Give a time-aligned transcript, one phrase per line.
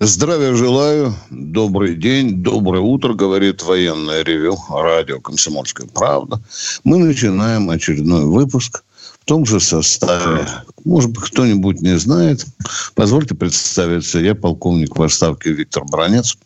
[0.00, 1.12] Здравия желаю.
[1.28, 6.40] Добрый день, доброе утро, говорит военное ревю радио «Комсомольская правда».
[6.84, 8.84] Мы начинаем очередной выпуск
[9.20, 10.46] в том же составе.
[10.84, 12.46] Может быть, кто-нибудь не знает.
[12.94, 14.20] Позвольте представиться.
[14.20, 16.38] Я полковник в отставке Виктор Бронец.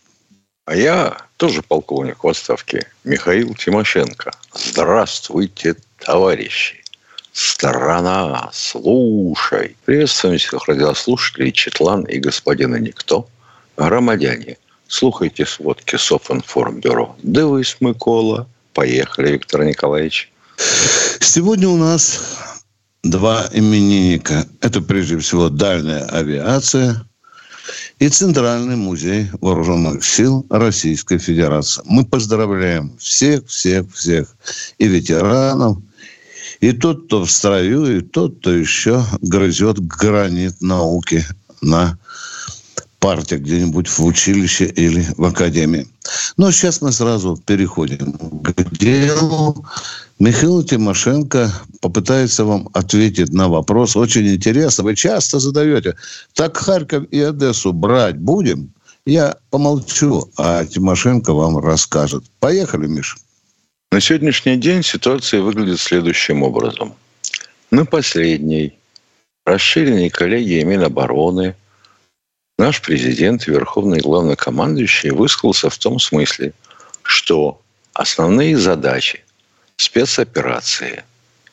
[0.64, 4.32] А я тоже полковник в отставке Михаил Тимошенко.
[4.54, 6.82] Здравствуйте, товарищи.
[7.34, 9.76] Страна, слушай.
[9.84, 13.28] Приветствуем всех радиослушателей Четлан и господина Никто–
[13.76, 14.58] Громадяне,
[14.88, 17.16] слухайте сводки Софинформбюро.
[17.22, 18.46] Дивись, Микола.
[18.74, 20.32] Поехали, Виктор Николаевич.
[21.20, 22.20] Сегодня у нас
[23.02, 24.46] два именинника.
[24.60, 27.04] Это прежде всего дальняя авиация
[27.98, 31.82] и Центральный музей вооруженных сил Российской Федерации.
[31.84, 34.34] Мы поздравляем всех, всех, всех
[34.78, 35.78] и ветеранов,
[36.60, 41.24] и тот, кто в строю, и тот, кто еще грызет гранит науки
[41.60, 41.98] на
[43.02, 45.88] партия где-нибудь в училище или в академии.
[46.36, 49.66] Но сейчас мы сразу переходим к делу.
[50.20, 53.96] Михаил Тимошенко попытается вам ответить на вопрос.
[53.96, 54.84] Очень интересно.
[54.84, 55.96] Вы часто задаете.
[56.34, 58.72] Так Харьков и Одессу брать будем?
[59.04, 62.22] Я помолчу, а Тимошенко вам расскажет.
[62.38, 63.16] Поехали, Миша.
[63.90, 66.94] На сегодняшний день ситуация выглядит следующим образом.
[67.72, 68.78] На последней
[69.44, 71.56] расширенной коллегии Минобороны
[72.62, 76.52] наш президент верховный главнокомандующий высказался в том смысле,
[77.02, 77.60] что
[77.92, 79.24] основные задачи
[79.76, 81.02] спецоперации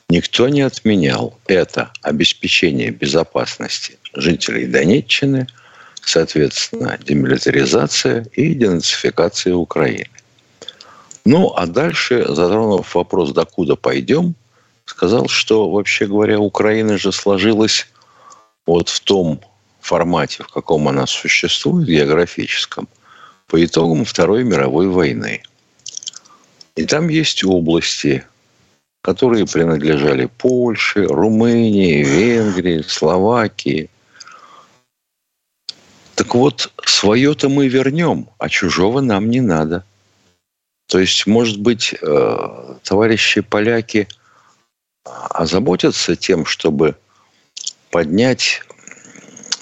[0.08, 1.36] никто не отменял.
[1.48, 5.48] Это обеспечение безопасности жителей Донеччины,
[6.00, 10.10] соответственно, демилитаризация и денацификация Украины.
[11.24, 14.36] Ну, а дальше, затронув вопрос, докуда пойдем,
[14.84, 17.88] сказал, что, вообще говоря, Украина же сложилась
[18.64, 19.40] вот в том
[19.90, 22.88] формате, в каком она существует, географическом,
[23.48, 25.42] по итогам Второй мировой войны.
[26.76, 28.24] И там есть области,
[29.02, 33.90] которые принадлежали Польше, Румынии, Венгрии, Словакии.
[36.14, 39.84] Так вот, свое-то мы вернем, а чужого нам не надо.
[40.86, 44.06] То есть, может быть, э, товарищи поляки
[45.30, 46.94] озаботятся тем, чтобы
[47.90, 48.62] поднять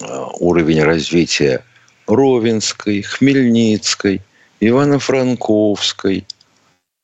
[0.00, 1.64] уровень развития
[2.06, 4.22] Ровенской, Хмельницкой,
[4.60, 6.26] Ивано-Франковской,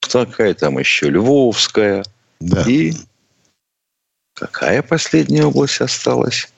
[0.00, 2.04] какая там еще, Львовская.
[2.40, 2.64] Да.
[2.68, 2.92] И
[4.34, 6.48] какая последняя область осталась?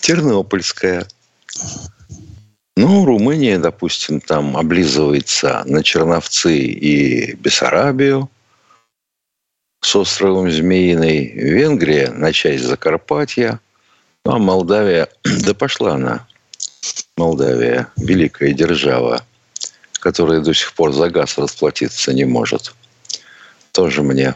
[0.00, 1.06] Тернопольская.
[2.76, 8.30] Ну, Румыния, допустим, там облизывается на Черновцы и Бессарабию
[9.80, 11.32] с островом Змеиной.
[11.32, 13.60] Венгрия на часть Закарпатья.
[14.26, 16.26] Ну, а Молдавия, да пошла она,
[17.16, 19.24] Молдавия, великая держава,
[20.00, 22.74] которая до сих пор за газ расплатиться не может.
[23.70, 24.34] Тоже мне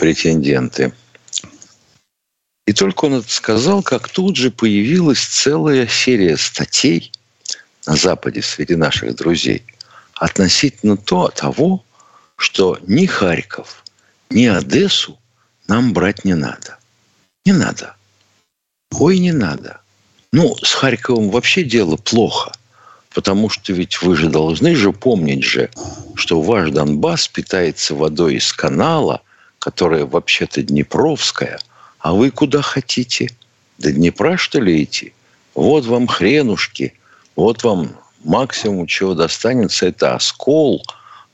[0.00, 0.92] претенденты.
[2.66, 7.12] И только он это сказал, как тут же появилась целая серия статей
[7.86, 9.64] на Западе среди наших друзей
[10.14, 11.84] относительно то, того,
[12.34, 13.84] что ни Харьков,
[14.28, 15.20] ни Одессу
[15.68, 16.78] нам брать не надо.
[17.44, 17.94] Не надо.
[19.00, 19.80] Ой, не надо.
[20.32, 22.52] Ну, с Харьковом вообще дело плохо.
[23.12, 25.70] Потому что ведь вы же должны же помнить же,
[26.14, 29.22] что ваш Донбасс питается водой из канала,
[29.58, 31.60] которая вообще-то Днепровская,
[32.00, 33.30] а вы куда хотите?
[33.78, 35.12] До Днепра, что ли, идти?
[35.54, 36.94] Вот вам хренушки,
[37.36, 40.84] вот вам максимум, чего достанется, это оскол,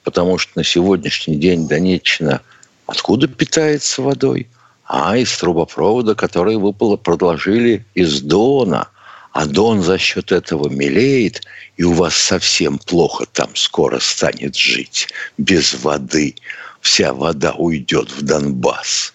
[0.05, 2.41] потому что на сегодняшний день Донеччина
[2.87, 4.49] откуда питается водой–
[4.93, 8.89] а из трубопровода, который вы продолжили из Дона.
[9.31, 11.43] А Дон за счет этого мелеет,
[11.77, 15.07] и у вас совсем плохо там скоро станет жить.
[15.39, 16.35] Без воды.
[16.81, 19.13] Вся вода уйдет в Донбасс.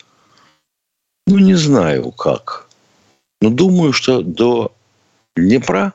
[1.28, 2.70] Ну, не знаю как.
[3.42, 4.72] Но думаю, что до
[5.36, 5.94] Днепра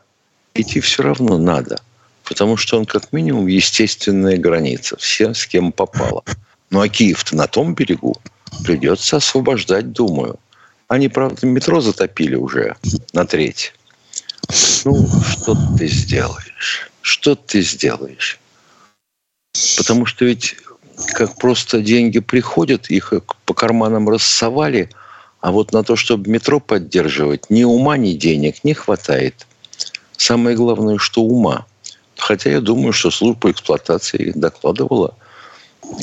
[0.52, 1.80] идти все равно надо.
[2.24, 4.98] Потому что он как минимум естественная граница.
[4.98, 6.22] Все, с кем попало.
[6.68, 8.20] Ну, а Киев-то на том берегу.
[8.64, 10.38] Придется освобождать, думаю.
[10.88, 12.76] Они, правда, метро затопили уже
[13.12, 13.73] на треть.
[14.85, 16.91] Ну, что ты сделаешь?
[17.00, 18.38] Что ты сделаешь?
[19.76, 20.56] Потому что ведь
[21.14, 23.12] как просто деньги приходят, их
[23.44, 24.91] по карманам рассовали,
[25.41, 29.47] а вот на то, чтобы метро поддерживать, ни ума, ни денег не хватает.
[30.17, 31.67] Самое главное, что ума.
[32.17, 35.14] Хотя я думаю, что служба эксплуатации докладывала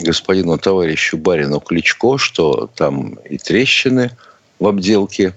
[0.04, 4.12] господину товарищу Барину Кличко, что там и трещины
[4.60, 5.34] в обделке,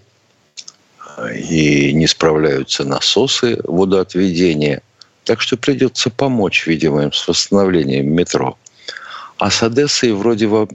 [1.34, 4.82] и не справляются насосы водоотведения.
[5.24, 8.56] Так что придется помочь, видимо, им с восстановлением метро.
[9.38, 10.68] А с Одессой вроде бы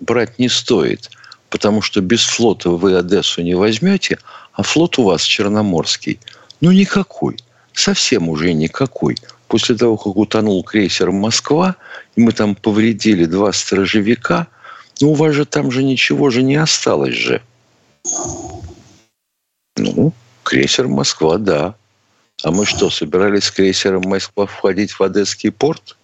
[0.00, 1.10] брать не стоит,
[1.50, 4.18] потому что без флота вы Одессу не возьмете,
[4.52, 6.18] а флот у вас черноморский.
[6.60, 7.36] Ну, никакой.
[7.72, 9.16] Совсем уже никакой.
[9.54, 11.76] После того, как утонул крейсер «Москва»,
[12.16, 14.48] и мы там повредили два сторожевика,
[15.00, 17.40] ну, у вас же там же ничего же не осталось же.
[19.76, 20.12] Ну,
[20.42, 21.76] крейсер «Москва», да.
[22.42, 25.96] А мы что, собирались с крейсером «Москва» входить в Одесский порт?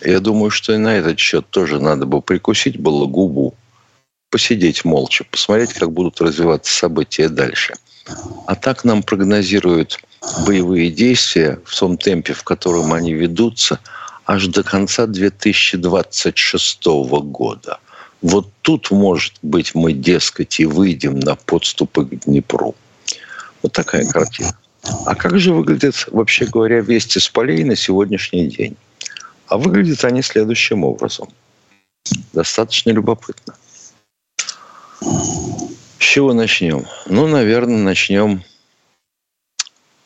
[0.00, 3.56] Я думаю, что и на этот счет тоже надо бы прикусить было губу,
[4.30, 7.74] посидеть молча, посмотреть, как будут развиваться события дальше.
[8.46, 10.00] А так нам прогнозируют
[10.46, 13.80] боевые действия в том темпе, в котором они ведутся,
[14.26, 17.78] аж до конца 2026 года.
[18.22, 22.74] Вот тут, может быть, мы, дескать, и выйдем на подступы к Днепру.
[23.62, 24.56] Вот такая картина.
[25.06, 28.76] А как же выглядят, вообще говоря, вести с полей на сегодняшний день?
[29.46, 31.28] А выглядят они следующим образом.
[32.32, 33.54] Достаточно любопытно.
[35.00, 36.86] С чего начнем?
[37.06, 38.44] Ну, наверное, начнем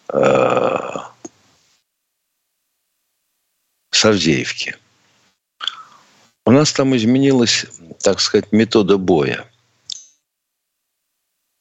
[0.08, 0.78] э,
[3.90, 4.76] с Авдеевки.
[6.46, 7.66] У нас там изменилась,
[8.00, 9.50] так сказать, метода боя.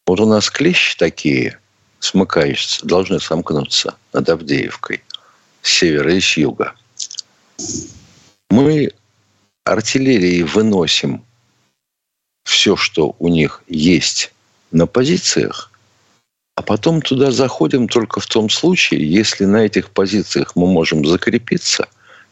[0.05, 1.59] Вот у нас клещи такие,
[1.99, 5.03] смыкающиеся, должны сомкнуться над Авдеевкой
[5.61, 6.75] с севера и с юга–
[8.49, 8.91] мы
[9.65, 11.25] артиллерией выносим
[12.43, 14.33] все, что у них есть
[14.71, 15.71] на позициях,
[16.55, 21.87] а потом туда заходим только в том случае, если на этих позициях мы можем закрепиться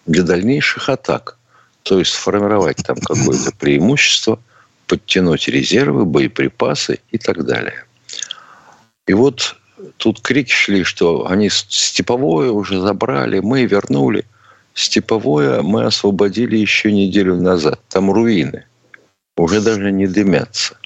[0.06, 1.38] для дальнейших атак.
[1.84, 4.40] То есть сформировать там какое-то преимущество,
[4.86, 7.86] подтянуть резервы, боеприпасы и так далее.
[9.08, 9.56] И вот
[9.98, 14.25] тут крики шли, что они степовое уже забрали, мы вернули.
[14.74, 17.80] Степовое мы освободили еще неделю назад.
[17.90, 18.66] Там руины.
[19.41, 20.77] Уже даже не дымятся.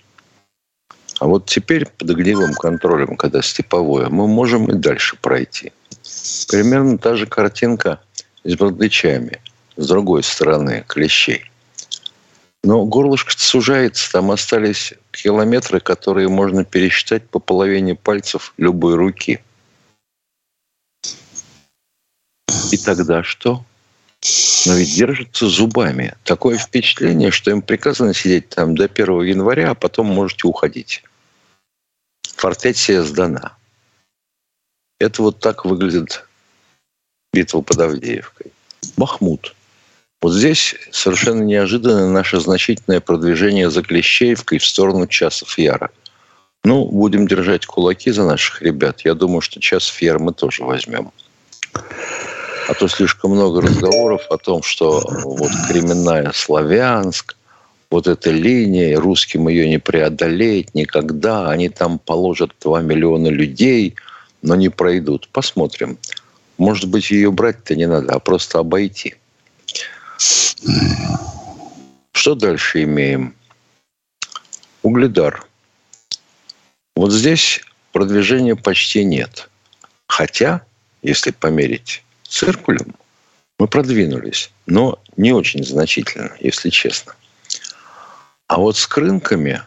[1.20, 5.74] А вот теперь под огневым контролем, когда степовое, мы можем и дальше пройти.
[6.48, 8.00] Примерно та же картинка
[8.46, 9.42] с бердычами.
[9.76, 11.52] С другой стороны, клещей.
[12.64, 19.42] Но горлышко сужается, там остались километры, которые можно пересчитать по половине пальцев любой руки.
[22.72, 23.66] И тогда что?
[24.66, 26.16] Но ведь держатся зубами.
[26.24, 31.04] Такое впечатление, что им приказано сидеть там до 1 января, а потом можете уходить.
[32.36, 33.56] Фортеция сдана.
[35.00, 36.26] Это вот так выглядит
[37.34, 38.52] битва под Авдеевкой.
[38.98, 39.56] Бахмут.
[40.22, 45.92] Вот здесь совершенно неожиданно наше значительное продвижение за Клещеевкой в сторону часов Яра.
[46.64, 49.02] Ну, будем держать кулаки за наших ребят.
[49.02, 51.12] Я думаю, что час Яр мы тоже возьмем.
[52.68, 57.36] А то слишком много разговоров о том, что вот кременная Славянск,
[57.92, 63.96] вот эта линия, русским ее не преодолеть никогда, они там положат 2 миллиона людей,
[64.42, 65.30] но не пройдут.
[65.32, 66.00] Посмотрим.
[66.58, 69.16] Может быть, ее брать-то не надо, а просто обойти.
[72.14, 73.36] Что дальше имеем?
[74.82, 75.46] Угледар.
[76.96, 79.50] Вот здесь продвижения почти нет.
[80.08, 80.62] Хотя,
[81.04, 82.96] если померить циркулем
[83.58, 87.16] мы продвинулись, но не очень значительно, если честно.
[88.48, 89.62] А вот с крынками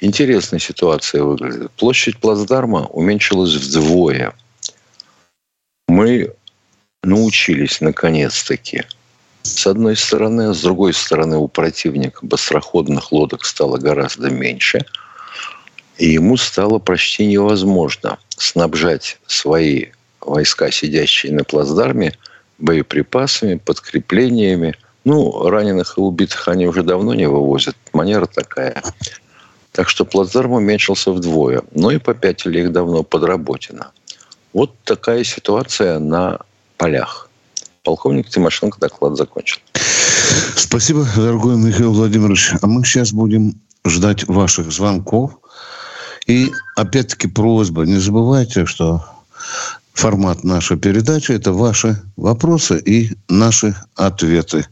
[0.00, 1.70] интересная ситуация выглядит.
[1.72, 4.34] Площадь плацдарма уменьшилась вдвое.
[5.88, 6.34] Мы
[7.02, 8.84] научились наконец-таки
[9.42, 14.84] с одной стороны, а с другой стороны у противника быстроходных лодок стало гораздо меньше,
[15.96, 19.86] и ему стало почти невозможно снабжать свои
[20.20, 22.14] войска, сидящие на плацдарме,
[22.58, 24.76] боеприпасами, подкреплениями.
[25.04, 27.76] Ну, раненых и убитых они уже давно не вывозят.
[27.92, 28.82] Манера такая.
[29.72, 31.62] Так что плацдарм уменьшился вдвое.
[31.72, 33.92] Ну и попятили их давно под Работино.
[34.52, 36.40] Вот такая ситуация на
[36.76, 37.28] полях.
[37.82, 39.58] Полковник Тимошенко доклад закончил.
[40.56, 42.52] Спасибо, дорогой Михаил Владимирович.
[42.60, 45.38] А мы сейчас будем ждать ваших звонков
[46.26, 49.04] И опять-таки просьба, не забывайте, что
[49.94, 54.66] формат нашей передачи– это ваши вопросы и наши ответы.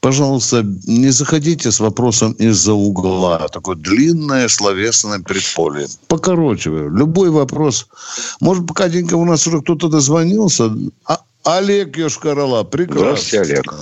[0.00, 3.48] Пожалуйста, не заходите с вопросом из-за угла.
[3.48, 5.86] Такое длинное словесное предполе.
[6.08, 6.70] Покороче.
[6.70, 7.88] Любой вопрос.
[8.40, 10.70] Может, пока денька у нас уже кто-то дозвонился.
[11.06, 13.00] А, Олег Йошкарала, прекрасно.
[13.00, 13.74] Здравствуйте, Олег.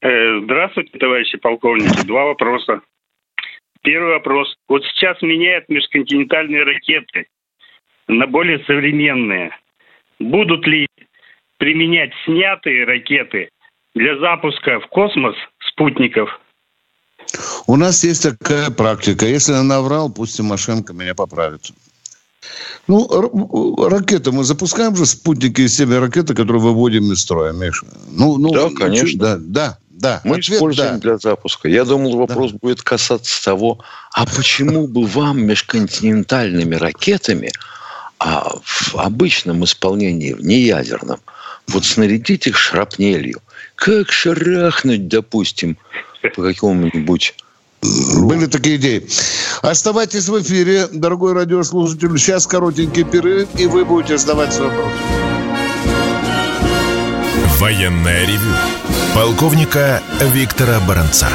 [0.00, 2.06] Э, здравствуйте, товарищи полковники.
[2.06, 2.80] Два вопроса.
[3.82, 4.54] Первый вопрос.
[4.68, 7.26] Вот сейчас меняют межконтинентальные ракеты
[8.08, 9.50] на более современные.
[10.18, 10.86] Будут ли
[11.58, 13.48] применять снятые ракеты
[13.94, 15.34] для запуска в космос
[15.70, 16.28] спутников?
[17.66, 19.26] У нас есть такая практика.
[19.26, 21.72] Если я наврал, пусть Тимошенко меня поправит.
[22.86, 27.86] Ну, ракеты мы запускаем же спутники из себя ракеты, которые выводим из строя, Миша.
[28.10, 29.18] Ну, ну, да, конечно.
[29.18, 30.20] Да, да, да.
[30.24, 30.98] Мы Ответ, используем да.
[30.98, 31.68] для запуска.
[31.68, 32.58] Я думал, вопрос да.
[32.60, 33.78] будет касаться того,
[34.12, 37.50] а почему бы вам межконтинентальными ракетами,
[38.18, 41.20] а в обычном исполнении, в неядерном,
[41.68, 43.40] вот снарядить их шрапнелью,
[43.74, 45.76] как шарахнуть, допустим,
[46.34, 47.34] по какому-нибудь
[47.82, 49.06] были такие идеи.
[49.62, 52.18] Оставайтесь в эфире, дорогой радиослушатель.
[52.18, 54.94] Сейчас коротенький перерыв, и вы будете задавать свои вопросы.
[57.58, 58.54] Военная ревю.
[59.14, 61.28] Полковника Виктора Баранца.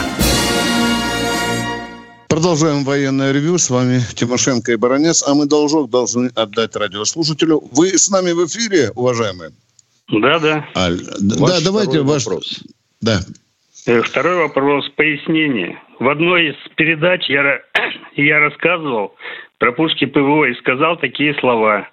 [2.29, 3.57] Продолжаем военное ревю.
[3.57, 5.27] С вами Тимошенко и Баранец.
[5.27, 7.59] А мы должок должны отдать радиослушателю.
[7.71, 9.49] Вы с нами в эфире, уважаемые?
[10.09, 10.65] Да, да.
[10.75, 12.63] А, да, давайте ваш вопрос.
[13.01, 13.21] Да.
[13.87, 14.87] Э, второй вопрос.
[14.95, 15.81] Пояснение.
[15.99, 17.61] В одной из передач я,
[18.15, 19.15] я рассказывал
[19.57, 21.89] про пушки ПВО и сказал такие слова.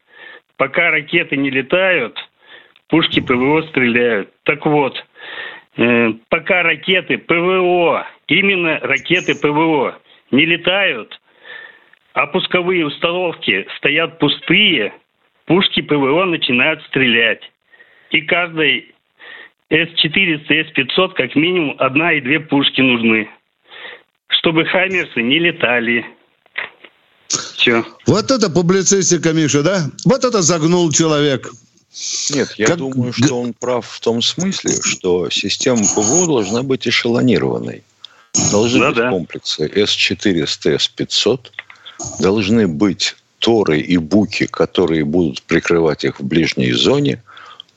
[0.59, 2.15] Пока ракеты не летают,
[2.89, 4.29] пушки ПВО стреляют.
[4.43, 4.95] Так вот,
[5.79, 9.99] э, пока ракеты ПВО, именно ракеты ПВО
[10.31, 11.21] не летают,
[12.13, 14.95] а пусковые установки стоят пустые,
[15.47, 17.43] пушки ПВО начинают стрелять.
[18.11, 18.95] И каждой
[19.71, 23.29] С-400, С-500 как минимум одна и две пушки нужны,
[24.29, 26.07] чтобы «Хаймерсы» не летали.
[27.29, 27.85] Все.
[28.07, 29.81] Вот это публицистика, Миша, да?
[30.05, 31.51] Вот это загнул человек.
[32.31, 32.77] Нет, я как...
[32.77, 37.83] думаю, что он прав в том смысле, что система ПВО должна быть эшелонированной.
[38.51, 39.11] Должны да, быть да.
[39.11, 41.41] комплексы С-400, С-500.
[42.21, 47.23] Должны быть торы и буки, которые будут прикрывать их в ближней зоне.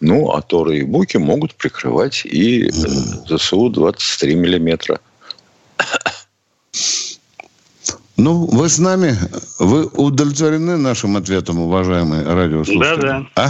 [0.02, 5.00] Ну, а торы и буки могут прикрывать и э, ЗСУ 23 миллиметра.
[8.16, 9.16] Ну, вы с нами,
[9.60, 13.02] вы удовлетворены нашим ответом, уважаемые радиослушатели?
[13.02, 13.26] Да, да.
[13.36, 13.50] А?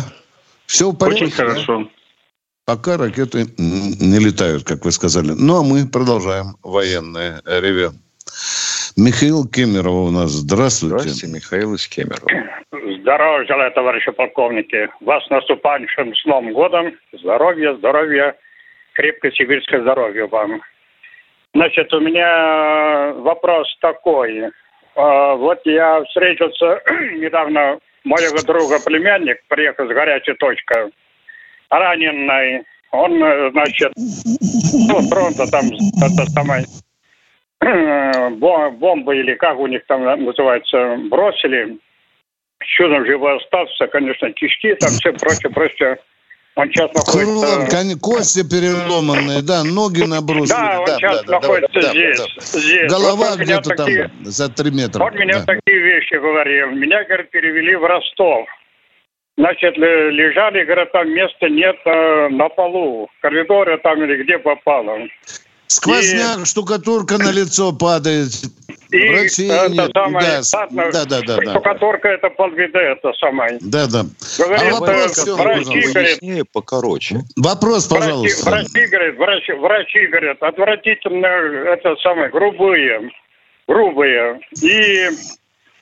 [0.68, 1.26] Все в порядке?
[1.26, 1.90] Очень хорошо.
[2.70, 5.34] Пока ракеты не летают, как вы сказали.
[5.34, 7.94] Ну, а мы продолжаем военное ревю.
[8.96, 10.30] Михаил Кемеров у нас.
[10.30, 11.00] Здравствуйте.
[11.00, 12.30] Здравствуйте, Михаил из Кемерова.
[13.02, 14.88] Здорово желаю, товарищи полковники.
[15.02, 16.94] Вас наступающим с Новым годом.
[17.12, 18.36] Здоровья, здоровья,
[18.94, 20.62] крепкое сибирское здоровье вам.
[21.56, 24.52] Значит, у меня вопрос такой.
[24.96, 26.84] А, вот я встретился
[27.18, 30.92] недавно, моего друга племянник приехал с горячей точкой,
[31.70, 32.64] раненый.
[32.92, 33.20] Он,
[33.52, 35.66] значит, ну, фронта там,
[36.02, 36.66] это самое,
[38.80, 41.78] бомбы или как у них там называется, бросили.
[42.62, 45.98] Чудом живо остался, конечно, кишки, там все прочее, прочее.
[46.56, 47.68] Он сейчас находится...
[47.70, 50.50] Крылом, кости переломанные, да, ноги набросили.
[50.50, 52.92] Да, он да, сейчас да, находится да, здесь, да, здесь.
[52.92, 54.04] Голова вот где-то такие...
[54.10, 55.04] там за три метра.
[55.04, 55.46] Он да.
[55.46, 56.72] такие вещи говорил.
[56.72, 58.50] Меня, говорит, перевели в Ростов.
[59.40, 63.10] Значит, лежали, говорят, там места нет э, на полу.
[63.22, 65.08] Коридоры там или где попало.
[65.68, 66.46] Сквозняк, и...
[66.46, 68.32] штукатурка на лицо падает.
[68.92, 70.44] И Врачи это нет.
[70.44, 71.52] самое, да, да, да, да, да.
[71.52, 73.58] штукатурка это полбеды, это самое.
[73.62, 74.04] Да, да.
[74.38, 77.22] Говорит, а вопрос, э, врачи, говорит, покороче.
[77.38, 78.50] Вопрос, пожалуйста.
[78.50, 83.10] Врачи, врачи, говорят, врачи, врачи, говорят, отвратительно, это самое, грубые,
[83.70, 84.42] грубые.
[84.62, 85.08] И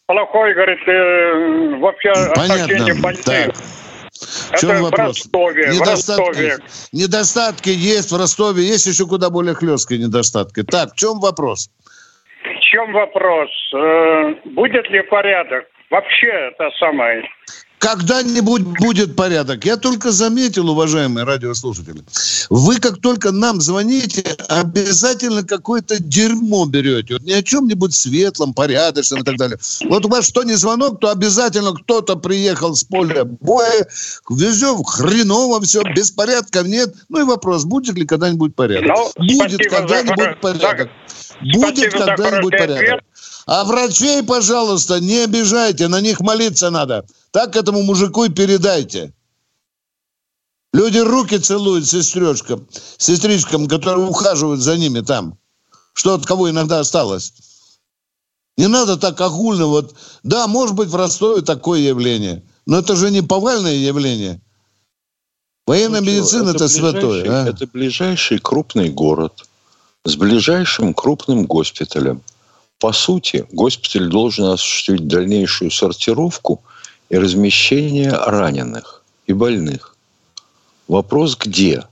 [0.08, 3.02] плохой, говорит, э, вообще Понятно.
[3.02, 3.24] больных.
[3.24, 3.56] Так.
[3.56, 5.18] В чем Это вопрос?
[5.20, 6.58] В Ростове, недостатки, в Ростове.
[6.92, 10.64] недостатки есть в Ростове, есть еще куда более хлесткие недостатки.
[10.64, 11.70] Так, в чем вопрос?
[12.44, 13.50] В чем вопрос?
[13.76, 15.66] Э, будет ли порядок?
[15.92, 17.24] Вообще это самое.
[17.80, 19.64] Когда-нибудь будет порядок.
[19.64, 22.04] Я только заметил, уважаемые радиослушатели,
[22.50, 27.14] вы как только нам звоните, обязательно какое-то дерьмо берете.
[27.14, 29.60] Вот ни о чем-нибудь светлом, порядочном и так далее.
[29.86, 33.88] Вот у вас что не звонок, то обязательно кто-то приехал с поля боя,
[34.28, 36.96] везем хреново все, беспорядков нет.
[37.10, 38.88] Ну и вопрос, будет ли когда-нибудь порядок?
[38.88, 40.90] Ну, будет когда-нибудь порядок.
[41.54, 43.02] Будет когда-нибудь порядок.
[43.46, 47.06] А врачей, пожалуйста, не обижайте, на них молиться надо.
[47.32, 49.14] Так этому мужику и передайте.
[50.74, 52.68] Люди руки целуют сестричкам,
[52.98, 55.38] сестричкам, которые ухаживают за ними там.
[55.94, 57.34] Что от кого иногда осталось.
[58.58, 59.68] Не надо так огульно.
[59.68, 62.44] Вот, да, может быть, в Ростове такое явление.
[62.66, 64.42] Но это же не повальное явление.
[65.66, 67.26] Военная ну, медицина это, это святое.
[67.30, 67.50] А?
[67.50, 69.48] Это ближайший крупный город
[70.06, 72.22] с ближайшим крупным госпиталем.
[72.80, 76.64] По сути, госпиталь должен осуществить дальнейшую сортировку
[77.10, 79.96] и размещение раненых и больных.
[80.88, 81.86] Вопрос где?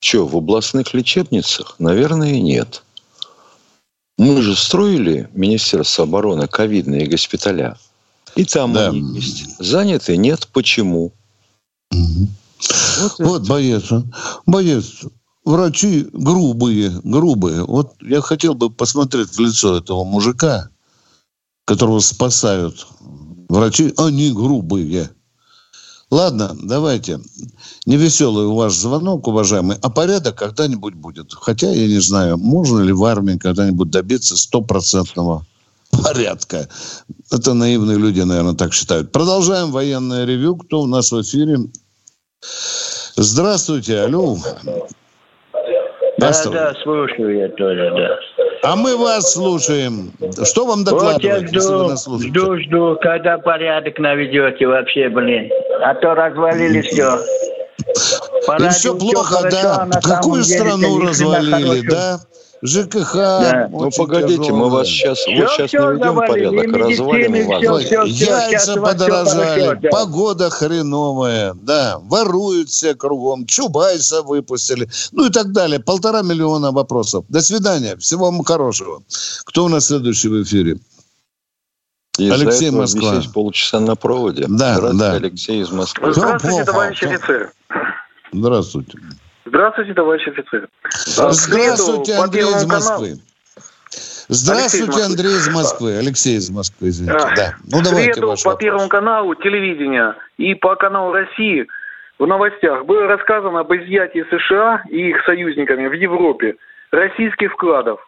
[0.00, 1.74] Что, в областных лечебницах?
[1.78, 2.82] Наверное, нет.
[4.16, 7.76] Мы же строили Министерство обороны ковидные госпиталя.
[8.34, 8.88] И там да.
[8.88, 9.56] они есть.
[9.58, 10.16] Заняты?
[10.16, 10.48] Нет.
[10.52, 11.12] Почему?
[11.90, 12.28] Угу.
[13.00, 13.90] Вот, вот боец.
[13.90, 14.02] А.
[14.46, 15.04] Боец.
[15.44, 17.64] Врачи грубые, грубые.
[17.64, 20.68] Вот я хотел бы посмотреть в лицо этого мужика,
[21.64, 22.86] которого спасают.
[23.48, 25.10] Врачи, они грубые.
[26.10, 27.20] Ладно, давайте.
[27.86, 29.76] Невеселый у вас звонок, уважаемый.
[29.82, 31.34] А порядок когда-нибудь будет.
[31.34, 35.44] Хотя я не знаю, можно ли в армии когда-нибудь добиться стопроцентного
[36.02, 36.68] порядка.
[37.30, 39.12] Это наивные люди, наверное, так считают.
[39.12, 40.56] Продолжаем военное ревю.
[40.56, 41.58] Кто у нас в эфире?
[43.16, 44.38] Здравствуйте, алло.
[46.18, 48.16] Да, да, слушаю я тоже, да.
[48.62, 50.12] А мы вас слушаем.
[50.44, 55.50] Что вам докладывать, вот я жду, жду, жду, когда порядок наведете вообще, блин.
[55.82, 57.18] А то развалили все.
[58.58, 59.88] И все плохо, да.
[59.90, 62.20] А Какую страну развалили, да?
[62.62, 63.14] ЖКХ.
[63.14, 63.68] Да.
[63.70, 64.60] Ну, погодите, тяжелое.
[64.60, 67.84] мы вас сейчас, все, вот сейчас все наведем порядок, развалим вас.
[67.84, 69.88] Все, все, Яйца все, подорожали, все да.
[69.90, 75.80] погода хреновая, да, воруют все кругом, Чубайса выпустили, ну и так далее.
[75.80, 77.24] Полтора миллиона вопросов.
[77.28, 79.02] До свидания, всего вам хорошего.
[79.44, 80.78] Кто у нас следующий в эфире?
[82.18, 83.22] Из Алексей Москва.
[83.32, 84.46] полчаса на проводе.
[84.48, 85.12] Да, Здравствуйте, да.
[85.12, 86.12] Алексей из Москвы.
[86.12, 87.52] Здравствуйте, товарищ офицер.
[88.32, 88.98] Здравствуйте.
[89.48, 90.68] Здравствуйте, товарищ офицер.
[90.90, 93.14] Здравствуйте, Андрей из Москвы.
[94.28, 95.96] Здравствуйте, Андрей из Москвы.
[95.96, 97.16] Алексей из Москвы, извините.
[97.16, 97.54] А, да.
[97.70, 101.66] Ну, давайте среду по Первому каналу телевидения и по каналу России
[102.18, 106.56] в новостях было рассказано об изъятии США и их союзниками в Европе
[106.90, 108.06] российских вкладов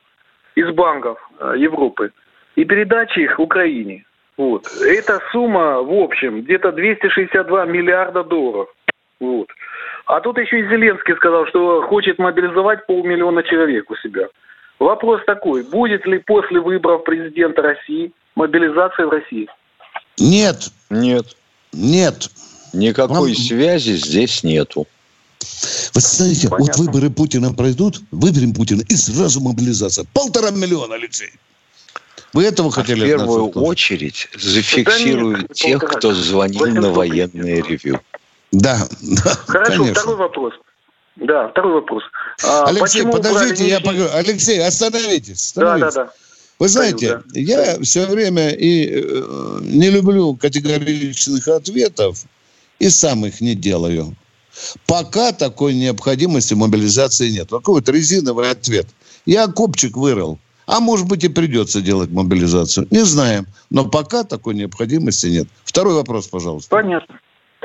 [0.56, 2.10] из банков э, Европы
[2.56, 4.04] и передачи их Украине.
[4.36, 4.66] Вот.
[4.82, 8.68] Эта сумма, в общем, где-то 262 миллиарда долларов.
[9.20, 9.48] Вот.
[10.10, 14.26] А тут еще и Зеленский сказал, что хочет мобилизовать полмиллиона человек у себя.
[14.80, 19.48] Вопрос такой, будет ли после выборов президента России мобилизация в России?
[20.18, 20.70] Нет.
[20.90, 21.36] Нет.
[21.72, 22.28] Нет.
[22.72, 23.34] Никакой Вам...
[23.34, 24.88] связи здесь нету.
[25.94, 26.74] Вы знаете, Понятно.
[26.74, 30.06] вот выборы Путина пройдут, выберем Путина, и сразу мобилизация.
[30.12, 31.30] Полтора миллиона, Алексей.
[32.32, 33.02] Вы этого хотели?
[33.02, 38.00] А в первую очередь зафиксируют да тех, кто звонил на военное ревю.
[38.52, 40.00] Да, да Хорошо, конечно.
[40.00, 40.54] второй вопрос.
[41.16, 42.02] Да, второй вопрос.
[42.44, 44.10] А, Алексей, подождите, я поговорю.
[44.14, 45.44] Алексей, остановитесь.
[45.44, 45.92] остановитесь.
[45.92, 46.12] Да, да, да.
[46.58, 47.40] Вы знаете, да.
[47.40, 52.24] я все время и э, не люблю категоричных ответов,
[52.78, 54.14] и сам их не делаю.
[54.86, 57.48] Пока такой необходимости мобилизации нет.
[57.48, 58.86] Какой вот резиновый ответ.
[59.24, 60.38] Я копчик вырыл.
[60.66, 62.86] А может быть и придется делать мобилизацию.
[62.90, 63.46] Не знаем.
[63.70, 65.48] Но пока такой необходимости нет.
[65.64, 66.70] Второй вопрос, пожалуйста.
[66.70, 67.18] Понятно.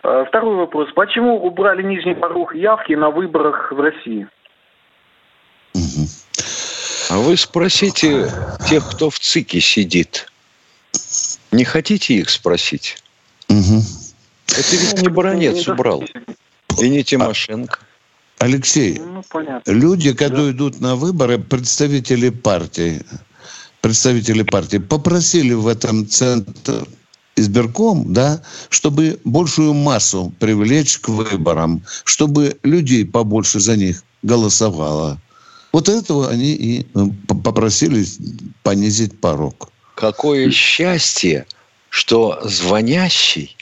[0.03, 0.89] А, второй вопрос.
[0.93, 4.27] Почему убрали нижний порог явки на выборах в России?
[7.09, 8.29] А вы спросите
[8.67, 10.31] тех, кто в ЦИКе сидит.
[11.51, 12.97] Не хотите их спросить?
[13.49, 13.81] Угу.
[14.47, 16.03] Это ведь не Баранец убрал.
[16.79, 17.79] И не Тимошенко.
[18.39, 19.23] Алексей, ну,
[19.65, 20.51] люди, когда да.
[20.51, 23.01] идут на выборы, представители партии,
[23.79, 26.81] представители партии попросили в этом центре
[27.35, 35.19] избирком, да, чтобы большую массу привлечь к выборам, чтобы людей побольше за них голосовало.
[35.71, 37.05] Вот этого они и э,
[37.43, 38.05] попросили
[38.63, 39.69] понизить порог.
[39.95, 41.45] Какое счастье,
[41.89, 43.55] что звонящий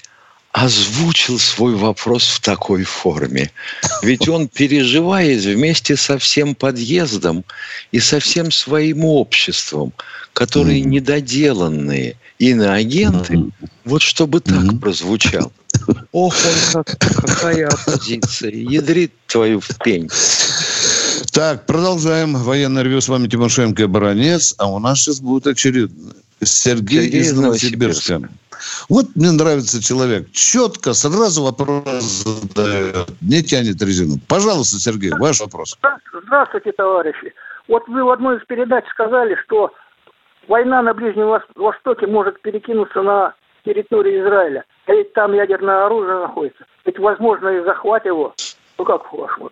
[0.54, 3.52] озвучил свой вопрос в такой форме.
[4.04, 7.44] Ведь он переживает вместе со всем подъездом
[7.92, 9.94] и со всем своим обществом,
[10.34, 13.52] которые недоделанные иноагенты,
[13.86, 15.52] вот чтобы так прозвучал.
[16.12, 20.10] Ох, он как, какая оппозиция, ядрит твою в пень.
[21.32, 22.36] Так, продолжаем.
[22.36, 24.56] Военное ревю с вами Тимошенко и Баранец.
[24.60, 26.14] А у нас сейчас будет очередной.
[26.42, 28.22] Сергей, Сергей из Новосибирска.
[28.90, 30.32] Вот мне нравится человек.
[30.32, 33.10] Четко, сразу вопрос задает.
[33.22, 34.20] Не тянет резину.
[34.28, 35.78] Пожалуйста, Сергей, ваш вопрос.
[36.26, 37.34] Здравствуйте, товарищи.
[37.68, 39.72] Вот вы в одной из передач сказали, что
[40.48, 43.34] война на Ближнем Востоке может перекинуться на
[43.66, 44.66] территорию Израиля.
[44.86, 46.66] А ведь там ядерное оружие находится.
[46.86, 48.34] Ведь возможно и захват его.
[48.78, 49.50] Ну как по-вашему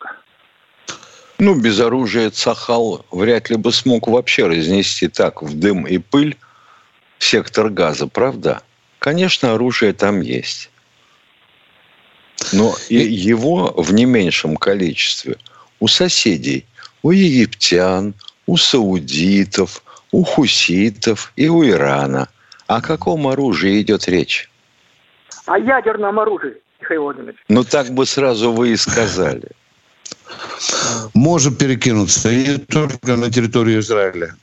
[1.40, 6.38] Ну, без оружия Цахал вряд ли бы смог вообще разнести так в дым и пыль
[7.20, 8.62] сектор газа, правда?
[9.00, 10.70] Конечно, оружие там есть.
[12.54, 15.38] Но и его в не меньшем количестве
[15.80, 16.66] у соседей,
[17.04, 18.14] у египтян,
[18.46, 22.28] у саудитов, у хуситов и у Ирана.
[22.68, 24.50] О каком оружии идет речь?
[25.46, 27.38] О ядерном оружии, Михаил Владимирович.
[27.50, 29.50] Ну, так бы сразу вы и сказали.
[31.14, 34.36] Может перекинуться и не только на территорию Израиля.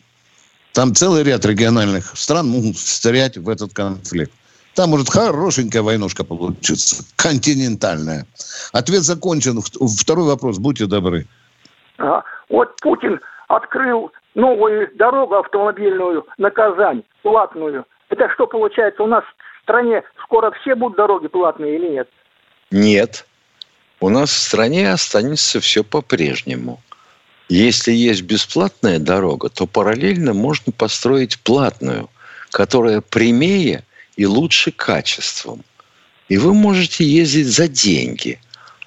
[0.72, 4.32] Там целый ряд региональных стран могут встрять в этот конфликт.
[4.74, 8.26] Там может хорошенькая войнушка получиться, континентальная.
[8.72, 9.60] Ответ закончен.
[9.60, 11.26] Второй вопрос, будьте добры.
[11.96, 12.22] Ага.
[12.48, 17.84] Вот Путин открыл новую дорогу автомобильную на Казань, платную.
[18.08, 22.08] Это что получается, у нас в стране скоро все будут дороги платные или нет?
[22.70, 23.26] Нет.
[24.00, 26.80] У нас в стране останется все по-прежнему.
[27.48, 32.08] Если есть бесплатная дорога, то параллельно можно построить платную,
[32.50, 33.84] которая прямее
[34.16, 35.64] и лучше качеством.
[36.28, 38.38] И вы можете ездить за деньги,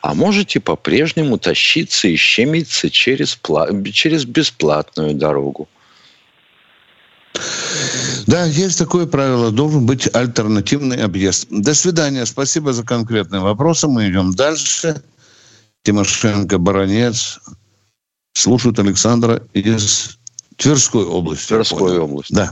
[0.01, 3.39] а можете по-прежнему тащиться и щемиться через,
[3.93, 5.67] через бесплатную дорогу.
[8.27, 9.51] Да, есть такое правило.
[9.51, 11.47] Должен быть альтернативный объезд.
[11.49, 12.25] До свидания.
[12.25, 13.87] Спасибо за конкретные вопросы.
[13.87, 15.01] Мы идем дальше.
[15.83, 17.39] Тимошенко, Баранец.
[18.33, 20.17] Слушают Александра из
[20.57, 21.49] Тверской области.
[21.49, 22.33] Тверской области.
[22.33, 22.51] Да.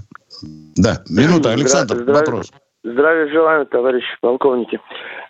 [0.76, 1.04] Да.
[1.10, 1.52] Минута.
[1.52, 2.52] Александр, Здравия, вопрос.
[2.84, 4.80] Здравия желаю, товарищи полковники.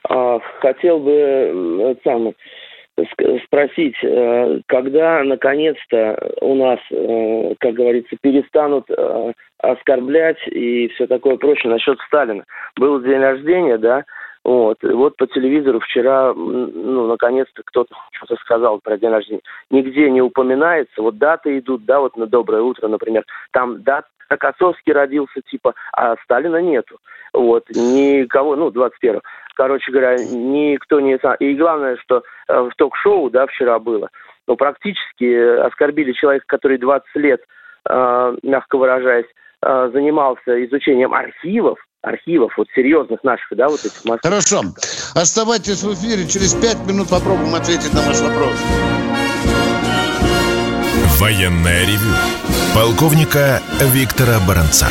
[0.10, 2.34] А, хотел бы сам
[3.46, 11.38] спросить, э, когда наконец-то у нас, э, как говорится, перестанут э, оскорблять и все такое
[11.38, 12.44] прочее насчет Сталина.
[12.76, 14.04] Был день рождения, да,
[14.44, 14.84] вот.
[14.84, 19.42] И вот по телевизору вчера, ну, наконец-то кто-то что-то сказал про день рождения.
[19.70, 21.02] Нигде не упоминается.
[21.02, 23.24] Вот даты идут, да, вот на «Доброе утро», например.
[23.52, 26.98] Там дата Косовский родился, типа, а Сталина нету.
[27.34, 29.22] Вот, никого, ну, 21-го.
[29.60, 31.20] Короче говоря, никто не...
[31.40, 34.08] И главное, что э, в ток-шоу, да, вчера было,
[34.48, 37.42] ну, практически оскорбили человека, который 20 лет,
[37.90, 39.26] э, мягко выражаясь,
[39.62, 44.22] э, занимался изучением архивов, архивов, вот серьезных наших, да, вот этих массов.
[44.24, 44.62] Хорошо.
[45.14, 46.26] Оставайтесь в эфире.
[46.26, 48.56] Через пять минут попробуем ответить на ваш вопрос.
[51.20, 52.16] Военная ревю.
[52.74, 53.60] Полковника
[53.94, 54.88] Виктора Баранца.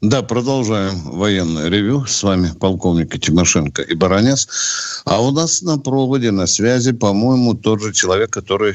[0.00, 2.06] Да, продолжаем военное ревю.
[2.06, 5.02] С вами полковник Тимошенко и Баранец.
[5.04, 8.74] А у нас на проводе, на связи, по-моему, тот же человек, который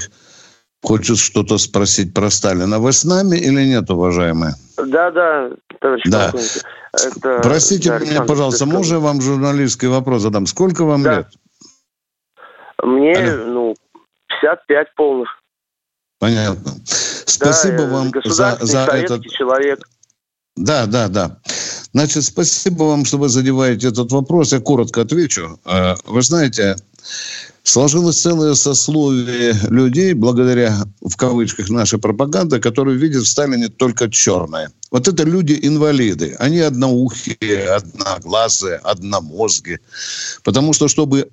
[0.83, 2.77] хочет что-то спросить про Сталина.
[2.77, 4.53] Вы с нами или нет, уважаемые?
[4.77, 5.49] Да, да,
[5.81, 6.31] товарищ да.
[6.93, 8.77] Это, Простите да, меня, пожалуйста, Песков.
[8.77, 10.45] можно вам журналистский вопрос задам?
[10.45, 11.17] Сколько вам да.
[11.17, 11.27] лет?
[12.83, 13.45] Мне, Алло.
[13.45, 13.75] ну,
[14.41, 15.29] 55 полных.
[16.19, 16.71] Понятно.
[16.85, 19.25] Спасибо да, вам за, за этот...
[19.25, 19.79] человек.
[20.55, 21.37] Да, да, да.
[21.93, 24.53] Значит, спасибо вам, что вы задеваете этот вопрос.
[24.53, 25.59] Я коротко отвечу.
[25.65, 26.77] Э, вы знаете,
[27.63, 34.71] сложилось целое сословие людей, благодаря, в кавычках, нашей пропаганды, которые видят в Сталине только черное.
[34.91, 36.35] Вот это люди-инвалиды.
[36.39, 39.79] Они одноухие, одноглазые, одномозги.
[40.43, 41.29] Потому что, чтобы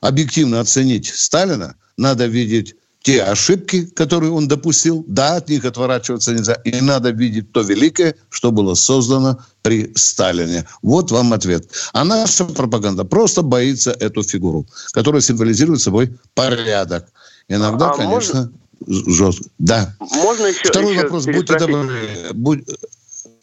[0.00, 2.74] объективно оценить Сталина, надо видеть
[3.06, 6.54] те ошибки, которые он допустил, да, от них отворачиваться нельзя.
[6.64, 10.66] И надо видеть то великое, что было создано при Сталине.
[10.82, 11.68] Вот вам ответ.
[11.92, 17.06] А наша пропаганда просто боится эту фигуру, которая символизирует собой порядок.
[17.46, 19.12] Иногда, а конечно, можно...
[19.12, 19.44] жестко.
[19.60, 19.94] Да.
[20.00, 21.26] Можно еще, Второй еще вопрос.
[21.26, 22.08] Будьте добры.
[22.32, 22.64] Будь...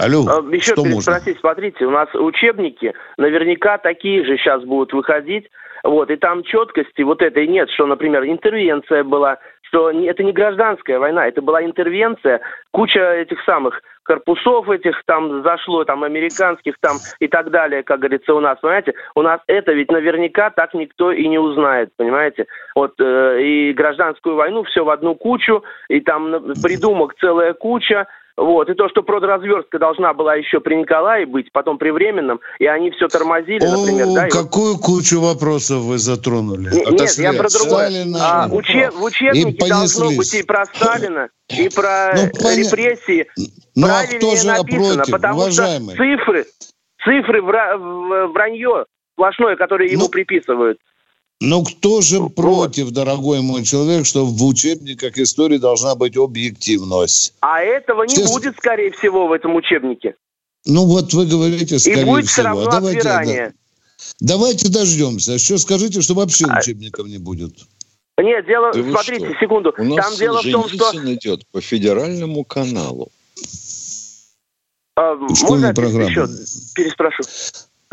[0.04, 1.40] Алло, а, Еще что переспросить, можно?
[1.40, 5.50] смотрите, у нас учебники наверняка такие же сейчас будут выходить,
[5.84, 11.00] вот, и там четкости вот этой нет, что, например, интервенция была, что это не гражданская
[11.00, 17.28] война, это была интервенция, куча этих самых корпусов этих там зашло, там американских там и
[17.28, 21.28] так далее, как говорится, у нас, понимаете, у нас это ведь наверняка так никто и
[21.28, 27.16] не узнает, понимаете, вот э, и гражданскую войну все в одну кучу, и там придумок
[27.16, 28.70] целая куча, вот.
[28.70, 32.90] И то, что продразверстка должна была еще при Николае быть, потом при Временном, и они
[32.92, 34.08] все тормозили, О, например.
[34.14, 34.80] Да, какую и...
[34.80, 36.70] кучу вопросов вы затронули?
[36.72, 37.90] Не, нет, я про другое.
[37.90, 42.58] Сталина, а, учеб, в учебнике должно быть и про Сталина, и про ну, поня...
[42.58, 43.28] репрессии.
[43.76, 45.96] Ну, а кто же написано, против, потому уважаемый?
[45.96, 46.46] что цифры,
[47.04, 47.78] цифры вра...
[47.78, 50.80] вранье сплошное, которое ему ну, приписывают.
[51.44, 52.36] Но кто же вот.
[52.36, 57.34] против, дорогой мой человек, что в учебниках истории должна быть объективность?
[57.42, 58.30] А этого не Все...
[58.30, 60.16] будет, скорее всего, в этом учебнике.
[60.66, 62.34] Ну вот вы говорите, скорее И будет всего.
[62.34, 63.48] все равно давайте, отбирание.
[63.50, 64.36] Да.
[64.36, 65.38] Давайте дождемся.
[65.38, 66.60] Что скажите, что вообще а...
[66.60, 67.56] учебников не будет?
[68.18, 69.40] Нет, дело, да смотрите, что?
[69.40, 69.74] секунду.
[69.78, 71.14] У нас Там дело в том, что...
[71.14, 73.10] идет по федеральному каналу.
[74.96, 76.26] А, можно я еще
[76.74, 77.24] переспрошу?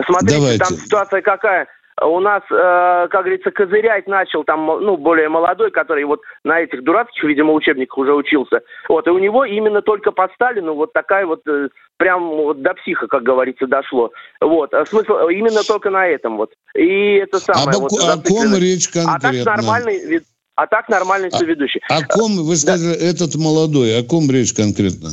[0.07, 0.65] Смотрите, Давайте.
[0.65, 1.67] там ситуация какая
[2.01, 6.83] у нас, э, как говорится, козырять начал там, ну, более молодой, который вот на этих
[6.83, 8.63] дурацких, видимо, учебниках уже учился.
[8.89, 12.75] Вот, и у него именно только по Сталину вот такая вот, э, прям вот до
[12.75, 14.11] психа, как говорится, дошло.
[14.41, 16.51] Вот, а смысл именно только на этом вот.
[16.75, 17.77] И это самое...
[17.77, 19.17] А вот, о ком речь конкретно?
[19.17, 20.21] А так нормальный,
[20.55, 21.81] а так нормальный а, соведущий.
[21.89, 23.05] О ком, вы сказали, да.
[23.05, 25.11] этот молодой, о ком речь конкретно?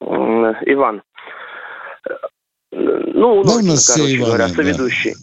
[0.00, 1.02] Иван.
[2.76, 5.14] Ну, да, у нас короче говоря, соведущий.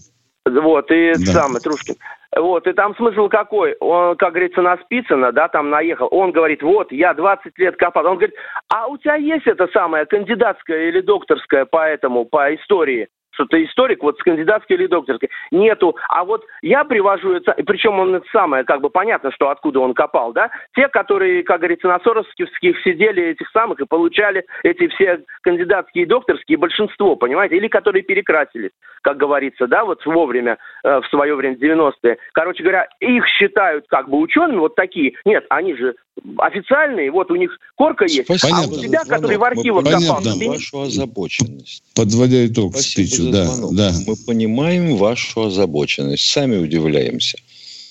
[0.46, 0.62] Да.
[0.62, 1.32] Вот, и да.
[1.32, 1.96] самый Трушкин.
[2.36, 3.76] Вот, и там смысл какой?
[3.80, 6.08] Он, как говорится, на Спицына, да, там наехал.
[6.10, 8.08] Он говорит, вот, я 20 лет копал.
[8.08, 8.36] Он говорит,
[8.70, 13.08] а у тебя есть это самое кандидатская или докторская по этому, по истории?
[13.34, 15.30] Что ты историк, вот с кандидатской или докторской.
[15.52, 15.96] Нету.
[16.10, 19.94] А вот я привожу, это, причем он это самое, как бы понятно, что откуда он
[19.94, 20.50] копал, да?
[20.76, 22.50] Те, которые, как говорится, на Соросских
[22.84, 27.58] сидели этих самых и получали эти все кандидатские и докторские, большинство, понимаете?
[27.58, 32.18] Или которые перекрасились, как говорится, да, вот вовремя, э, в свое время, 90-е.
[32.34, 35.14] Короче говоря, их считают как бы учеными, вот такие.
[35.26, 35.96] Нет, они же
[36.38, 38.64] официальные, вот у них корка есть, Понятно.
[38.64, 40.22] а у тебя, который в архивах копал...
[40.48, 41.84] Вашу озабоченность.
[41.96, 43.96] Подводя итог Спасибо спичу, да, да.
[44.06, 47.38] Мы понимаем вашу озабоченность, сами удивляемся.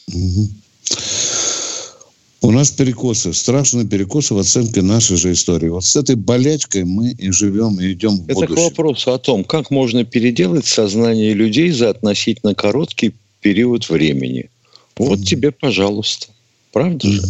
[0.08, 0.48] Угу.
[2.44, 5.68] У нас перекосы, страшные перекосы в оценке нашей же истории.
[5.68, 8.54] Вот с этой болячкой мы и живем, и идем в Это будущее.
[8.54, 14.50] Это к вопросу о том, как можно переделать сознание людей за относительно короткий период времени.
[14.96, 16.26] Вот mm тебе, пожалуйста.
[16.72, 17.22] Правда mm же?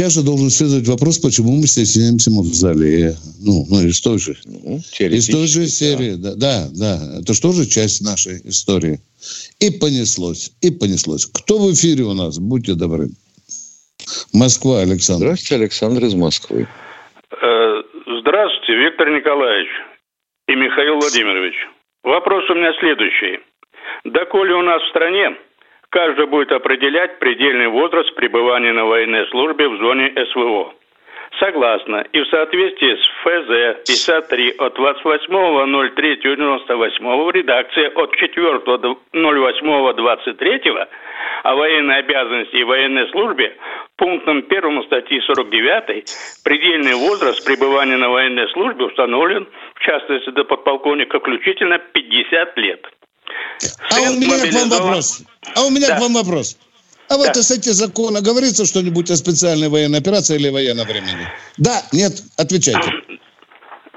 [0.00, 3.12] Сейчас же должен следовать вопрос, почему мы стесняемся в зале.
[3.44, 6.16] Ну, ну из той же, ну, из той же серии.
[6.16, 6.32] Да.
[6.40, 7.20] да, да.
[7.20, 8.96] Это что же часть нашей истории.
[9.60, 11.28] И понеслось, и понеслось.
[11.28, 12.40] Кто в эфире у нас?
[12.40, 13.12] Будьте добры.
[14.32, 15.36] Москва, Александр.
[15.36, 16.64] Здравствуйте, Александр из Москвы.
[16.64, 17.82] Э,
[18.24, 19.68] здравствуйте, Виктор Николаевич
[20.48, 21.56] и Михаил Владимирович.
[22.04, 23.36] Вопрос у меня следующий.
[24.04, 25.36] Доколе у нас в стране
[25.90, 30.72] Каждый будет определять предельный возраст пребывания на военной службе в зоне СВО.
[31.40, 40.88] Согласно и в соответствии с ФЗ 53 от 28.03.98 в редакции от 4.08.23
[41.42, 43.56] о военной обязанности и военной службе
[43.96, 46.04] пунктом 1 статьи 49
[46.44, 52.86] предельный возраст пребывания на военной службе установлен, в частности до подполковника включительно, 50 лет.
[53.90, 55.22] А у меня к вам вопрос.
[55.54, 55.96] А у меня да.
[55.96, 56.56] к вам вопрос.
[57.08, 57.30] А в да.
[57.30, 61.28] этой статье закона говорится что-нибудь о специальной военной операции или военном времени?
[61.58, 62.88] Да, нет, отвечайте.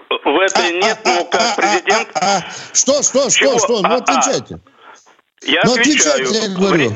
[0.10, 2.10] В этой а, нет, а, ну как а, президент...
[2.16, 3.82] А, а, а, что, что, что, что?
[3.82, 4.60] Ну отвечайте.
[5.44, 6.24] Я ну, отвечаю.
[6.24, 6.90] Отвечайте, я говорю.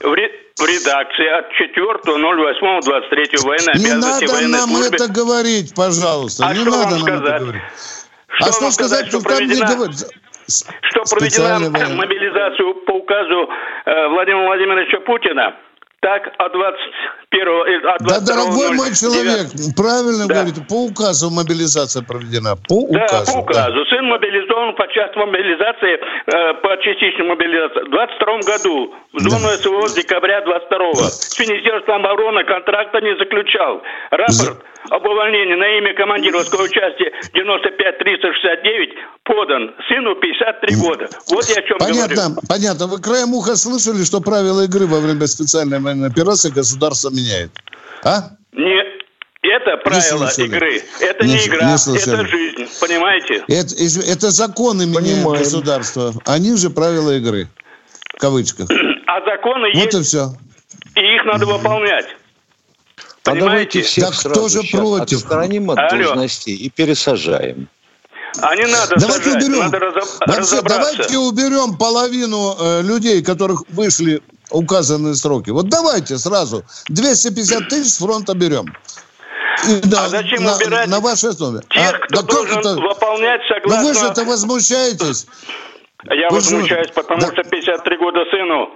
[0.00, 0.16] В,
[0.56, 4.96] в редакции от 4.08.23 военной Не надо военной нам службе.
[4.96, 6.46] это говорить, пожалуйста.
[6.46, 7.34] А не что надо вам нам сказать?
[7.34, 7.62] это говорить.
[8.28, 10.08] Что а что сказать, что там не говорится?
[10.46, 13.48] Что проведена мобилизацию по указу
[13.86, 15.54] э, Владимира Владимировича Путина,
[16.04, 20.34] так от 21 от 22 Да, дорогой мой человек, правильно да.
[20.34, 22.56] говорите, по указу мобилизация проведена.
[22.68, 23.32] По да, указу.
[23.32, 23.72] по указу.
[23.72, 23.84] Да.
[23.88, 29.56] Сын мобилизован по части мобилизации, э, по частичной мобилизации в 22 году, в зону да.
[29.56, 31.08] СВО с декабря 22 да.
[31.08, 33.82] С Министерством обороны контракта не заключал.
[34.10, 38.90] Рапорт За об увольнении на имя командира войсковой части 95-369
[39.24, 41.08] подан сыну 53 года.
[41.30, 42.40] Вот я о чем понятно, говорю.
[42.48, 42.86] Понятно.
[42.86, 47.50] Вы краем уха слышали, что правила игры во время специальной военной операции государство меняет?
[48.04, 48.30] А?
[48.52, 48.86] Нет.
[49.42, 50.82] Это правила не игры.
[51.00, 52.66] Это не, не игра, не это жизнь.
[52.80, 53.44] Понимаете?
[53.46, 56.14] Это, это законы меняют государство.
[56.24, 57.48] Они же правила игры.
[58.16, 58.68] В кавычках.
[59.06, 59.92] А законы вот есть.
[59.92, 60.32] Вот и все.
[60.96, 62.06] И их надо выполнять.
[63.24, 65.18] А давайте всех да кто же против?
[65.18, 66.04] отстраним от Алло.
[66.04, 67.68] должностей и пересажаем.
[68.40, 69.70] А не надо давайте сажать, уберем.
[69.70, 69.78] надо
[70.26, 75.50] Вообще, давайте уберем половину э, людей, которых вышли указанные сроки.
[75.50, 78.66] Вот давайте сразу 250 тысяч с фронта берем.
[79.68, 81.60] И, да, а зачем на, убирать на вашей основе?
[81.70, 82.74] тех, а, кто да должен это...
[82.74, 83.82] выполнять согласно...
[83.82, 85.26] Ну вы же это возмущаетесь.
[86.10, 86.92] Я вы возмущаюсь, же...
[86.92, 87.32] потому да.
[87.32, 88.68] что 53 года сыну.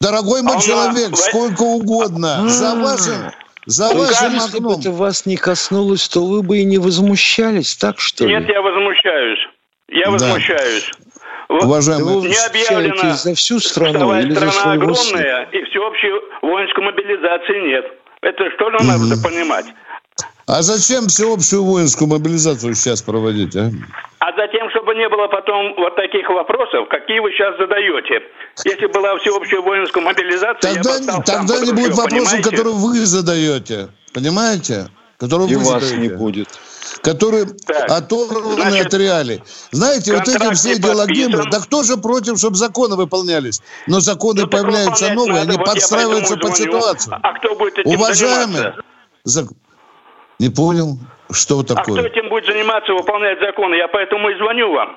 [0.00, 1.16] Дорогой мой а человек, на...
[1.16, 2.48] сколько угодно.
[2.48, 3.32] За вашим
[3.68, 8.00] за вашим Если бы это вас не коснулось, то вы бы и не возмущались, так
[8.00, 8.54] что Нет, ли?
[8.54, 9.38] я возмущаюсь.
[9.90, 10.10] Я да.
[10.12, 10.90] возмущаюсь.
[11.50, 14.72] Уважаемые, Вы Не объявлено, за всю страну или за страна сына?
[14.72, 16.10] огромная, и всеобщей
[16.42, 17.84] воинской мобилизации нет.
[18.22, 19.66] Это что же надо понимать?
[20.46, 23.70] а зачем всеобщую воинскую мобилизацию сейчас проводить, а?
[24.28, 28.20] А затем, чтобы не было потом вот таких вопросов, какие вы сейчас задаете.
[28.64, 32.50] Если была всеобщая воинская мобилизация, я бы Тогда, сам тогда не будет вопросов, понимаете?
[32.50, 33.88] которые вы задаете.
[34.12, 34.88] Понимаете?
[35.18, 35.96] Которые И вы вас задаете.
[35.96, 36.48] не будет.
[37.00, 39.42] которые Так, оторваны значит, от реалий.
[39.70, 43.62] Знаете, вот эти все идеологемы, да кто же против, чтобы законы выполнялись?
[43.86, 46.72] Но законы Ну, появляются новые, надо, они вот подстраиваются под звоню.
[46.72, 47.16] ситуацию.
[47.22, 48.74] А кто будет этим Уважаемые,
[49.26, 49.54] зак-
[50.38, 50.98] не понял,
[51.32, 52.04] что А кто такое?
[52.06, 53.74] этим будет заниматься, выполнять законы?
[53.76, 54.96] Я поэтому и звоню вам,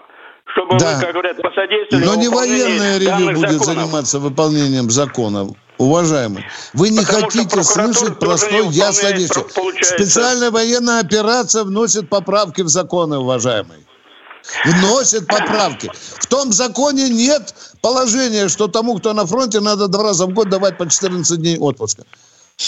[0.54, 0.96] чтобы Да.
[0.96, 3.66] вы, как говорят, посодействовали Но не военное ревю будет законов.
[3.66, 5.50] заниматься выполнением законов.
[5.78, 9.84] Уважаемые, вы не Потому хотите слышать простой ясной выполняет, вещи.
[9.84, 13.80] Специальная военная операция вносит поправки в законы, уважаемые.
[14.66, 15.90] Вносит поправки.
[16.20, 20.50] В том законе нет положения, что тому, кто на фронте, надо два раза в год
[20.50, 22.04] давать по 14 дней отпуска.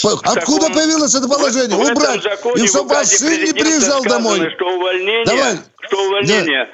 [0.02, 1.76] Откуда таком- появилось это положение?
[1.76, 2.22] В, в этом Убрать.
[2.22, 4.50] законе И чтобы ваш сын не приезжал сказано, домой.
[4.56, 5.58] что увольнение, Давай.
[5.82, 6.68] что увольнение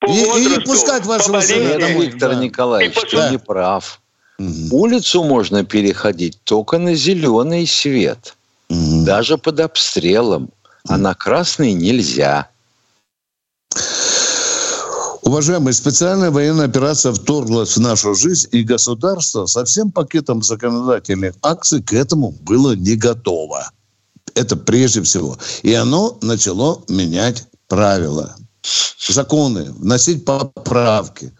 [0.00, 2.06] по И- и не возрасту, пускать вашего по сына домой.
[2.06, 2.36] Виктор Да.
[2.36, 4.00] Николаевич, ты по- не прав.
[4.72, 8.34] Улицу можно переходить только на зеленый свет,
[8.68, 9.04] Мгм.
[9.04, 10.50] даже под обстрелом,
[10.88, 12.48] а на красный нельзя.
[15.24, 21.82] Уважаемые, специальная военная операция вторглась в нашу жизнь, и государство со всем пакетом законодательных акций
[21.82, 23.70] к этому было не готово.
[24.34, 25.38] Это прежде всего.
[25.62, 28.36] И оно начало менять правила,
[29.08, 31.32] законы, вносить поправки.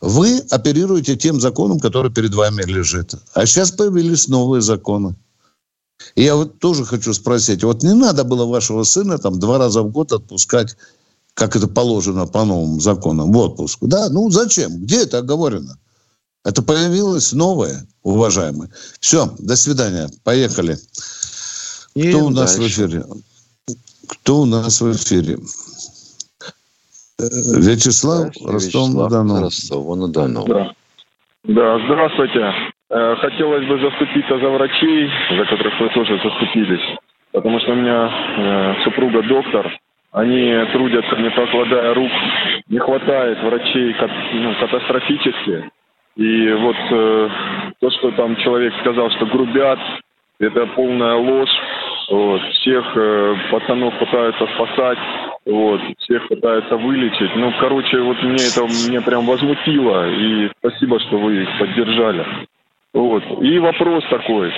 [0.00, 3.14] Вы оперируете тем законом, который перед вами лежит.
[3.32, 5.14] А сейчас появились новые законы.
[6.16, 9.82] И я вот тоже хочу спросить, вот не надо было вашего сына там два раза
[9.82, 10.76] в год отпускать
[11.38, 13.78] как это положено по новым законам, в отпуск.
[13.82, 14.82] Да, ну зачем?
[14.82, 15.78] Где это оговорено?
[16.44, 18.70] Это появилось новое, уважаемые.
[19.00, 20.08] Все, до свидания.
[20.24, 20.74] Поехали.
[21.92, 22.82] Кто Едем у нас дальше.
[22.82, 23.04] в эфире?
[24.08, 25.38] Кто у нас в эфире?
[27.20, 27.28] Э,
[27.60, 29.42] Вячеслав, Ростов-на-Дону.
[29.42, 30.44] Ростова-на-Дону.
[30.46, 30.72] Да.
[31.44, 32.52] Да, здравствуйте.
[32.90, 36.98] Э, Хотелось бы заступиться за врачей, за которых вы тоже заступились.
[37.30, 39.78] Потому что у меня э, супруга доктор.
[40.18, 42.10] Они трудятся, не покладая рук.
[42.68, 43.94] Не хватает врачей
[44.32, 45.70] ну, катастрофически.
[46.16, 47.28] И вот э,
[47.78, 49.78] то, что там человек сказал, что грубят,
[50.40, 51.56] это полная ложь.
[52.10, 52.42] Вот.
[52.54, 54.98] Всех э, пацанов пытаются спасать,
[55.46, 55.80] вот.
[55.98, 57.36] всех пытаются вылечить.
[57.36, 60.10] Ну, короче, вот мне это мне прям возмутило.
[60.10, 62.26] И спасибо, что вы их поддержали.
[62.92, 63.22] Вот.
[63.40, 64.52] И вопрос такой.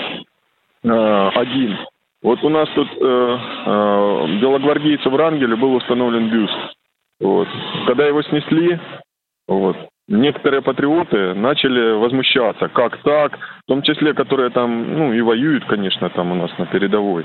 [0.84, 1.76] э, один.
[2.22, 6.74] Вот у нас тут э, э, белогвардейцу в Рангеле был установлен бюст.
[7.18, 7.48] Вот.
[7.86, 8.78] Когда его снесли,
[9.48, 9.76] вот,
[10.08, 12.68] некоторые патриоты начали возмущаться.
[12.68, 13.38] Как так?
[13.38, 17.24] В том числе, которые там, ну, и воюют, конечно, там у нас на передовой.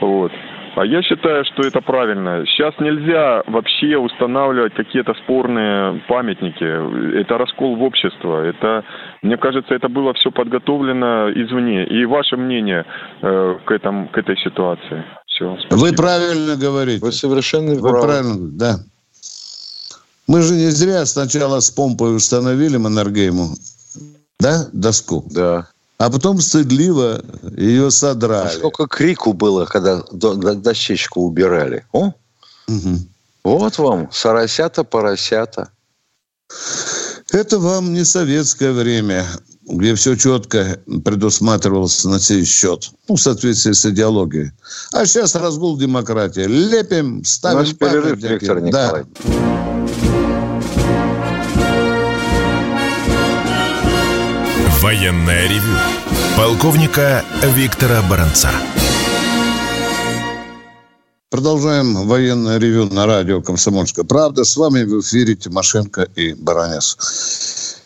[0.00, 0.32] Вот.
[0.76, 2.44] А я считаю, что это правильно.
[2.46, 7.20] Сейчас нельзя вообще устанавливать какие-то спорные памятники.
[7.20, 8.42] Это раскол в общество.
[8.44, 8.84] Это,
[9.22, 11.86] мне кажется, это было все подготовлено извне.
[11.86, 12.84] И ваше мнение
[13.22, 15.04] э, к, этом, к этой ситуации?
[15.26, 15.56] Все.
[15.70, 17.04] Вы правильно говорите.
[17.04, 18.06] Вы совершенно Вы правы.
[18.06, 18.74] правильно говорите, да.
[20.26, 23.48] Мы же не зря сначала с помпой установили Маннергейму,
[24.40, 25.66] да, доску, Да.
[25.98, 27.22] А потом стыдливо
[27.56, 28.56] ее А содрали.
[28.56, 31.84] сколько крику было, когда до- до- дощечку убирали.
[31.92, 32.12] О,
[32.68, 33.08] Мгм.
[33.44, 35.68] вот вам, соросята, поросята.
[37.32, 39.26] Это вам не советское время,
[39.66, 42.90] где все четко предусматривалось на сей счет.
[43.08, 44.52] Ну, в соответствии с идеологией.
[44.92, 46.42] А сейчас разгул демократии.
[46.46, 48.32] Лепим, ставим Наш перерыв, памятники.
[48.44, 49.04] Виктор Да.
[54.84, 55.78] Военное ревю
[56.36, 58.50] полковника Виктора Баранца.
[61.30, 64.44] Продолжаем военное ревю на радио «Комсомольская правда».
[64.44, 66.98] С вами в эфире Тимошенко и Баранец.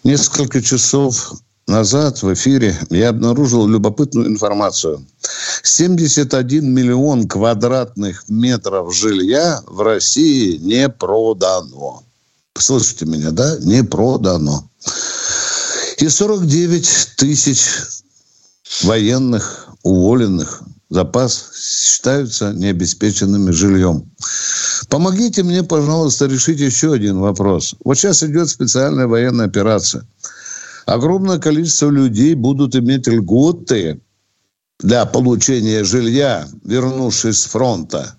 [0.02, 1.34] Несколько часов
[1.68, 5.06] назад в эфире я обнаружил любопытную информацию.
[5.62, 12.02] 71 миллион квадратных метров жилья в России не продано.
[12.56, 13.56] Слышите меня, да?
[13.60, 14.67] Не продано.
[15.98, 17.66] И 49 тысяч
[18.82, 24.08] военных, уволенных, запас считаются необеспеченными жильем.
[24.88, 27.74] Помогите мне, пожалуйста, решить еще один вопрос.
[27.84, 30.06] Вот сейчас идет специальная военная операция.
[30.86, 34.00] Огромное количество людей будут иметь льготы
[34.78, 38.14] для получения жилья, вернувшись с фронта.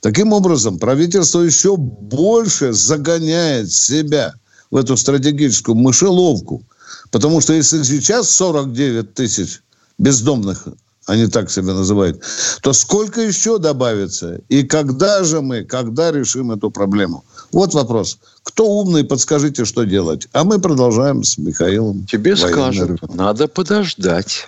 [0.00, 4.34] Таким образом, правительство еще больше загоняет себя
[4.72, 6.64] в эту стратегическую мышеловку.
[7.10, 9.62] Потому что если сейчас 49 тысяч
[9.98, 10.68] бездомных,
[11.06, 12.22] они так себя называют,
[12.62, 14.40] то сколько еще добавится?
[14.48, 17.24] И когда же мы, когда решим эту проблему?
[17.52, 18.18] Вот вопрос.
[18.42, 20.28] Кто умный, подскажите, что делать.
[20.32, 22.06] А мы продолжаем с Михаилом.
[22.06, 24.46] Тебе скажут, надо подождать.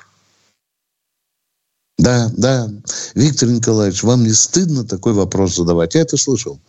[1.99, 2.68] Да, да.
[3.14, 5.95] Виктор Николаевич, вам не стыдно такой вопрос задавать?
[5.95, 6.61] Я это слышал.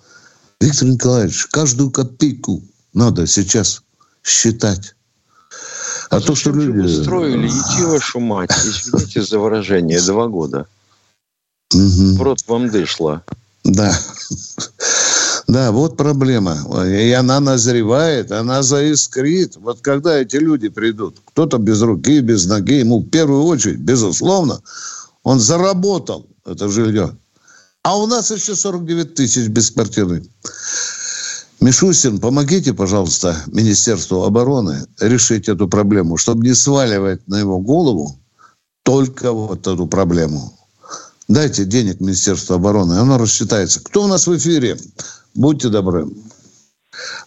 [0.59, 2.61] Виктор Николаевич, каждую копейку
[2.93, 3.81] надо сейчас
[4.23, 4.95] считать.
[6.09, 6.79] А, то, что люди...
[6.79, 10.67] устроили, идти вашу мать, извините за выражение, два года.
[11.73, 12.15] Угу.
[12.17, 13.23] В рот вам дышло.
[13.63, 13.97] Да.
[15.47, 16.57] Да, вот проблема.
[16.87, 19.55] И она назревает, она заискрит.
[19.57, 24.61] Вот когда эти люди придут, кто-то без руки, без ноги, ему в первую очередь, безусловно,
[25.23, 27.15] он заработал это жилье.
[27.83, 30.23] А у нас еще 49 тысяч беспартийных.
[31.63, 38.19] Мишустин, помогите, пожалуйста, Министерству обороны решить эту проблему, чтобы не сваливать на его голову
[38.83, 40.59] только вот эту проблему.
[41.29, 43.81] Дайте денег Министерству обороны, оно рассчитается.
[43.81, 44.77] Кто у нас в эфире?
[45.35, 46.07] Будьте добры.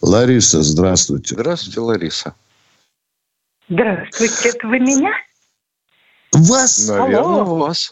[0.03, 1.33] Лариса, здравствуйте.
[1.33, 2.35] Здравствуйте, Лариса.
[3.69, 5.09] Здравствуйте, это вы меня?
[6.31, 6.87] Вас?
[6.87, 7.55] Наверное, Алло.
[7.55, 7.91] вас.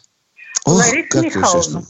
[0.67, 1.83] Лариса Михайловна.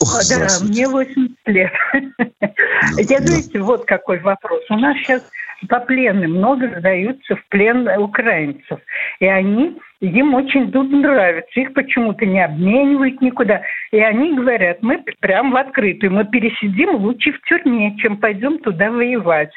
[0.00, 1.72] Ох, да, мне 80 лет.
[1.94, 4.62] Ну, Я, знаете, вот какой вопрос.
[4.70, 5.22] У нас сейчас
[5.68, 8.78] по пленным много сдаются в плен украинцев.
[9.20, 11.60] И они, им очень тут нравится.
[11.60, 13.62] Их почему-то не обменивают никуда.
[13.92, 18.90] И они говорят, мы прям в открытую, мы пересидим лучше в тюрьме, чем пойдем туда
[18.90, 19.52] воевать.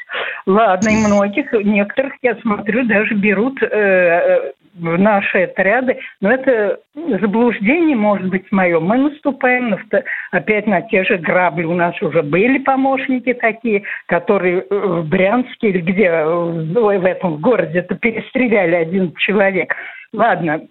[0.46, 5.98] Ладно, и многих, некоторых, я смотрю, даже берут э, в наши отряды.
[6.20, 8.80] Но это заблуждение, может быть, мое.
[8.80, 9.78] Мы наступаем на,
[10.30, 11.64] опять на те же грабли.
[11.64, 18.74] У нас уже были помощники такие, которые в Брянске или где, в этом городе-то перестреляли
[18.74, 19.74] один человек.
[20.12, 20.62] Ладно,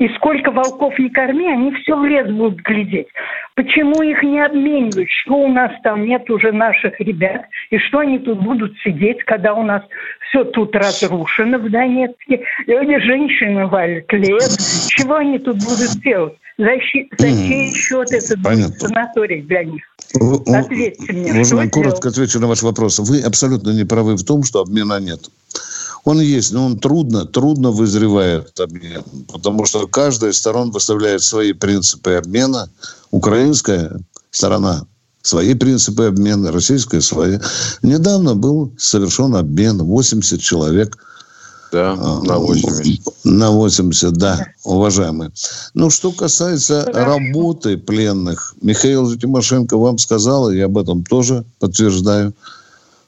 [0.00, 3.08] и сколько волков не корми, они все в лес будут глядеть.
[3.54, 5.10] Почему их не обменивают?
[5.10, 7.42] Что у нас там нет уже наших ребят?
[7.68, 9.82] И что они тут будут сидеть, когда у нас
[10.28, 12.42] все тут разрушено в Донецке?
[12.66, 14.88] Люди, женщины валят лес.
[14.88, 16.32] Чего они тут будут делать?
[16.56, 16.70] За,
[17.18, 19.82] за чей счет это будет санаторий для них?
[20.46, 22.16] Ответьте мне, Можно что коротко делать?
[22.16, 22.98] отвечу на ваш вопрос.
[23.00, 25.20] Вы абсолютно не правы в том, что обмена нет.
[26.04, 31.52] Он есть, но он трудно, трудно вызревает обмен, потому что каждая из сторон выставляет свои
[31.52, 32.70] принципы обмена.
[33.10, 34.86] Украинская сторона
[35.22, 37.38] свои принципы обмена, российская свои.
[37.82, 40.96] Недавно был совершен обмен 80 человек.
[41.72, 43.00] Да, а, на 80.
[43.22, 45.30] На 80, да, уважаемые.
[45.74, 52.34] Ну, что касается работы пленных, Михаил Тимошенко вам сказал, и я об этом тоже подтверждаю,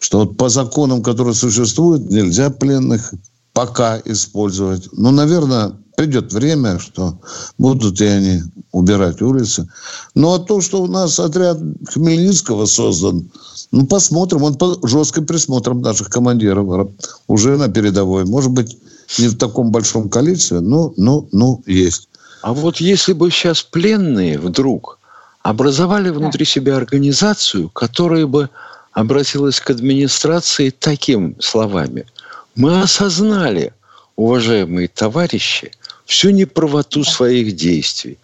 [0.03, 3.15] что вот по законам, которые существуют, нельзя пленных
[3.53, 4.89] пока использовать.
[4.93, 7.21] Ну, наверное, придет время, что
[7.57, 8.43] будут и они
[8.73, 9.69] убирать улицы.
[10.17, 11.59] Ну, а то, что у нас отряд
[11.93, 13.31] Хмельницкого создан,
[13.71, 14.43] ну, посмотрим.
[14.43, 16.91] Он под жестким присмотром наших командиров
[17.29, 18.25] уже на передовой.
[18.25, 18.77] Может быть,
[19.21, 22.09] не в таком большом количестве, но, но, но есть.
[22.43, 24.99] А вот если бы сейчас пленные вдруг
[25.43, 28.49] образовали внутри себя организацию, которая бы
[28.93, 32.07] обратилась к администрации такими словами.
[32.55, 33.73] Мы осознали,
[34.17, 35.73] уважаемые товарищи,
[36.05, 38.19] всю неправоту своих действий.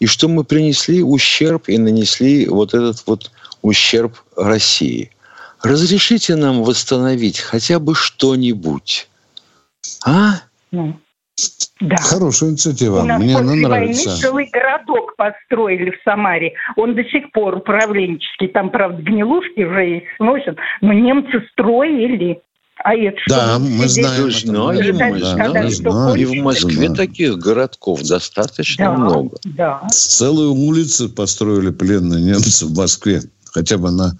[0.00, 3.30] И что мы принесли ущерб и нанесли вот этот вот
[3.62, 5.10] ущерб России.
[5.62, 9.08] Разрешите нам восстановить хотя бы что-нибудь.
[10.04, 10.40] А?
[10.70, 10.98] Ну,
[11.80, 11.96] да.
[11.96, 13.00] Хорошая инициатива.
[13.00, 14.08] У нас Мне после она нравится.
[14.08, 16.54] Войны целый городок построили в Самаре.
[16.76, 18.48] Он до сих пор управленческий.
[18.48, 20.56] Там, правда, гнилушки уже сносят.
[20.80, 22.40] Но немцы строили.
[22.84, 24.30] А это да, мы знаем.
[24.30, 25.70] Знаем, мы знаем.
[25.70, 26.16] знаем.
[26.16, 26.94] И в Москве да.
[26.94, 29.36] таких городков достаточно да, много.
[29.44, 29.82] Да.
[29.90, 33.20] Целые улицы построили пленные немцы в Москве.
[33.52, 34.12] Хотя бы на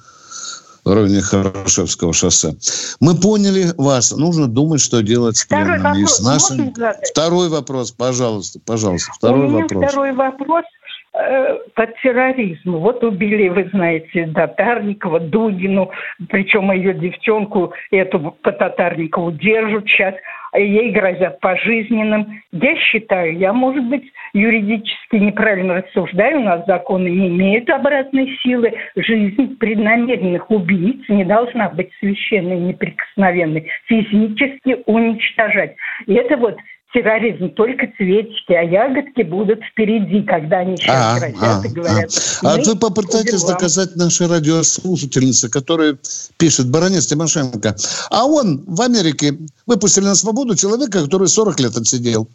[0.85, 2.55] районе Хорошевского шоссе.
[3.01, 4.13] Мы поняли вас.
[4.13, 6.03] Нужно думать, что делать с Второй пленными.
[6.03, 6.75] Вопрос, с нашим...
[7.11, 9.13] Второй вопрос, пожалуйста, пожалуйста.
[9.17, 9.85] Второй У меня вопрос.
[9.85, 10.65] второй вопрос
[11.13, 12.79] по терроризму.
[12.79, 15.91] Вот убили, вы знаете, Татарникова, Дугину,
[16.29, 20.15] причем ее девчонку эту по Татарникову держат сейчас
[20.55, 22.43] ей грозят пожизненным.
[22.53, 24.05] Я считаю, я, может быть,
[24.35, 28.73] юридически неправильно рассуждаю, у нас законы не имеют обратной силы.
[28.97, 35.75] Жизнь преднамеренных убийц не должна быть священной, неприкосновенной, физически уничтожать.
[36.07, 36.57] И это вот
[36.93, 42.11] терроризм только цветики, а ягодки будут впереди, когда они сейчас а, грозят а, и говорят.
[42.43, 45.99] А, а вы попытайтесь доказать нашей радиослушательнице, которая
[46.37, 47.77] пишет, баронец Тимошенко,
[48.11, 49.37] а он в Америке
[49.67, 52.29] выпустили на свободу человека, который 40 лет отсидел.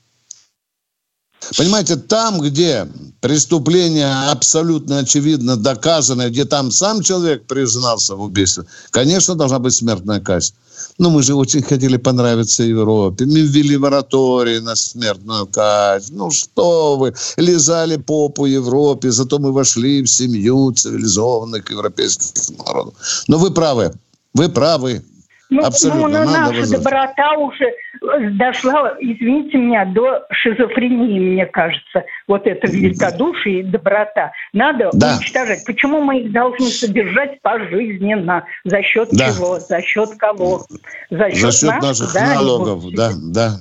[1.56, 2.88] Понимаете, там, где
[3.22, 10.20] преступление абсолютно очевидно доказано, где там сам человек признался в убийстве, конечно, должна быть смертная
[10.20, 10.56] казнь.
[10.98, 13.26] Но мы же очень хотели понравиться Европе.
[13.26, 16.16] Мы ввели мораторий на смертную казнь.
[16.16, 22.94] Ну что вы, лизали попу Европе, зато мы вошли в семью цивилизованных европейских народов.
[23.28, 23.92] Но вы правы,
[24.34, 25.04] вы правы.
[25.50, 26.08] Ну, Абсолютно.
[26.08, 26.72] Ну, наша возвращать.
[26.72, 32.04] доброта уже э, дошла, извините меня, до шизофрении, мне кажется.
[32.28, 34.32] Вот это великодушие и доброта.
[34.52, 35.16] Надо да.
[35.16, 35.64] уничтожать.
[35.66, 38.44] Почему мы их должны содержать пожизненно?
[38.66, 39.32] За счет да.
[39.32, 39.60] чего?
[39.60, 40.66] За счет кого?
[41.10, 43.52] За счет, За счет нас, наших да, налогов, да, да.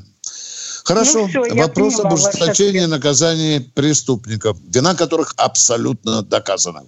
[0.84, 1.22] Хорошо.
[1.22, 6.84] Ну, все, Вопрос об ужесточении наказания преступников, вина которых абсолютно доказана.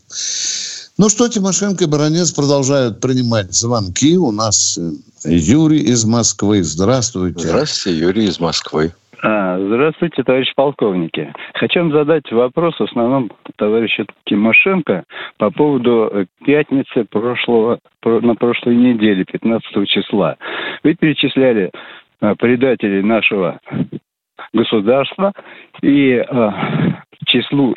[1.01, 4.19] Ну что, Тимошенко и Баранец продолжают принимать звонки.
[4.19, 6.65] У нас э, Юрий из Москвы.
[6.65, 7.47] Здравствуйте.
[7.47, 8.91] Здравствуйте, Юрий из Москвы.
[9.23, 11.33] А, здравствуйте, товарищ полковники.
[11.55, 15.05] Хочу вам задать вопрос в основном товарищу Тимошенко
[15.37, 20.37] по поводу э, пятницы прошлого, на прошлой неделе, 15 числа.
[20.83, 21.71] Вы перечисляли
[22.21, 23.61] э, предателей нашего
[24.53, 25.33] государства
[25.81, 26.21] и
[27.27, 27.77] числу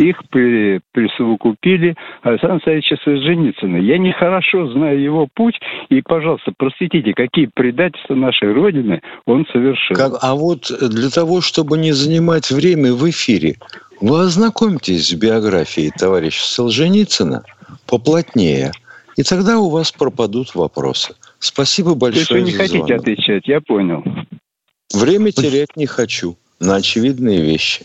[0.00, 3.76] их при, присовокупили Александра Александровича Солженицына.
[3.76, 9.96] Я нехорошо знаю его путь, и, пожалуйста, просветите, какие предательства нашей Родины он совершил.
[9.96, 13.56] Как, а вот для того, чтобы не занимать время в эфире,
[14.00, 17.42] вы ознакомьтесь с биографией товарища Солженицына
[17.86, 18.72] поплотнее,
[19.16, 21.14] и тогда у вас пропадут вопросы.
[21.38, 23.00] Спасибо большое То есть вы не хотите звонок.
[23.00, 24.04] отвечать, я понял.
[24.92, 27.84] Время терять не хочу на очевидные вещи.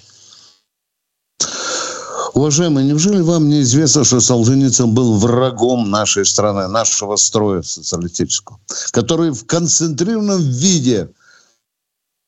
[2.34, 8.60] Уважаемые, неужели вам не известно, что Солженицын был врагом нашей страны, нашего строя социалистического,
[8.92, 11.10] который в концентрированном виде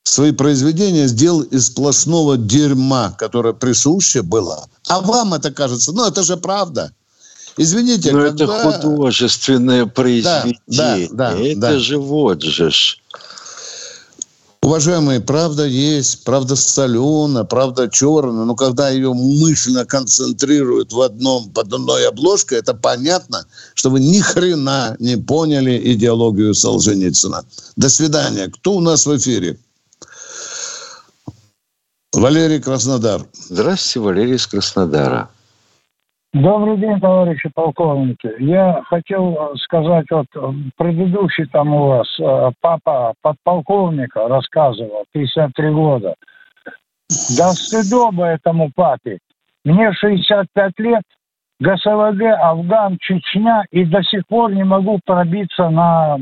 [0.03, 4.67] свои произведения сделал из сплошного дерьма, которое присуще было.
[4.87, 6.91] А вам это кажется, ну это же правда.
[7.57, 8.45] Извините, Но когда...
[8.45, 10.59] это художественное произведение.
[10.67, 11.79] Да, да, да, это да.
[11.79, 12.97] же вот же ж.
[14.65, 21.71] Уважаемые, правда есть, правда солена, правда черная, но когда ее мысленно концентрируют в одном, под
[21.71, 23.45] одной обложкой, это понятно,
[23.75, 27.45] что вы ни хрена не поняли идеологию Солженицына.
[27.75, 28.47] До свидания.
[28.47, 29.59] Кто у нас в эфире?
[32.11, 33.23] Валерий Краснодар.
[33.47, 35.29] Здравствуйте, Валерий из Краснодара.
[36.35, 38.29] Добрый день, товарищи полковники.
[38.39, 40.25] Я хотел сказать, вот
[40.75, 46.15] предыдущий там у вас э, папа подполковника рассказывал, 53 года.
[47.37, 49.19] Да стыдоба этому папе.
[49.63, 51.03] Мне 65 лет,
[51.61, 56.17] ГСВД, Афган, Чечня, и до сих пор не могу пробиться на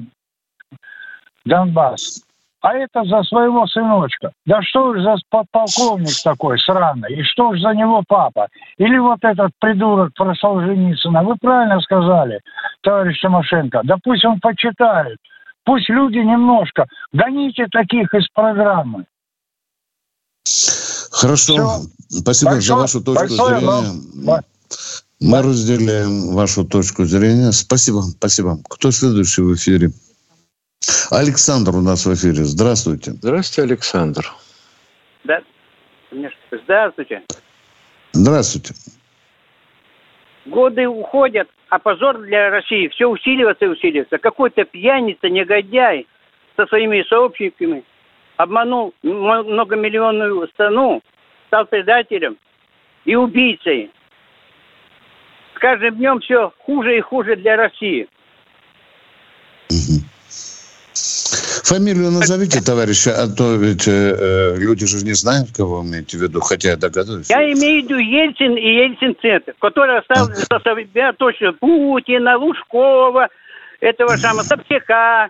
[1.44, 2.23] Донбасс
[2.64, 4.32] а это за своего сыночка.
[4.46, 8.48] Да что ж за подполковник такой сраный, и что ж за него папа?
[8.78, 11.24] Или вот этот придурок про Солженицына.
[11.24, 12.40] Вы правильно сказали,
[12.82, 13.82] товарищ Тимошенко.
[13.84, 15.18] Да пусть он почитает.
[15.66, 16.86] Пусть люди немножко.
[17.12, 19.06] Гоните таких из программы.
[21.12, 21.54] Хорошо.
[21.54, 22.20] Все.
[22.22, 24.42] Спасибо большое, за вашу точку большое, зрения.
[25.20, 27.52] Мы разделяем вашу точку зрения.
[27.52, 28.58] Спасибо, спасибо.
[28.70, 29.92] Кто следующий в эфире?
[31.12, 32.44] Александр у нас в эфире.
[32.44, 33.12] Здравствуйте.
[33.12, 34.26] Здравствуйте, Александр.
[35.24, 35.42] Да.
[36.52, 37.24] Здравствуйте.
[38.12, 38.74] Здравствуйте.
[40.46, 44.18] Годы уходят, а позор для России все усиливается и усиливается.
[44.18, 46.06] Какой-то пьяница, негодяй
[46.58, 47.84] со своими сообщниками
[48.38, 51.02] обманул многомиллионную страну,
[51.48, 52.38] стал предателем
[53.06, 53.90] и убийцей.
[55.56, 58.08] С каждым днем все хуже и хуже для России.
[59.70, 60.13] Угу.
[60.94, 66.18] Фамилию назовите, товарища, а то ведь э, э, люди же не знают, кого вы имеете
[66.18, 67.30] в виду, хотя я догадываюсь.
[67.30, 73.30] Я имею в виду Ельцин и Ельцин-центр, который оставил за себя точно Путина, Лужкова,
[73.80, 75.30] этого самого Собчака,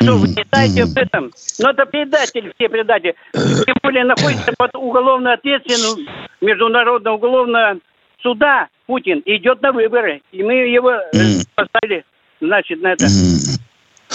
[0.00, 1.32] что вы читаете об этом?
[1.58, 3.14] Но это предатели, все предатели.
[3.32, 6.06] Тем более находится под уголовной ответственностью
[6.40, 7.78] Международного уголовного
[8.22, 10.22] суда Путин идет на выборы.
[10.32, 10.92] И мы его
[11.54, 12.04] поставили,
[12.40, 13.06] значит, на это.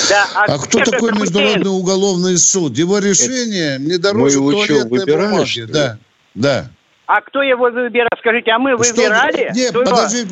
[0.09, 2.77] Да, а, а кто такой Международный уголовный суд?
[2.77, 5.61] Его решение не дороже туалетной бумаги.
[5.63, 5.97] Да,
[6.35, 6.69] да.
[7.05, 8.09] А кто его выбирал?
[8.19, 9.49] Скажите, а мы выбирали?
[9.49, 9.53] Что?
[9.53, 10.27] Нет, подожди.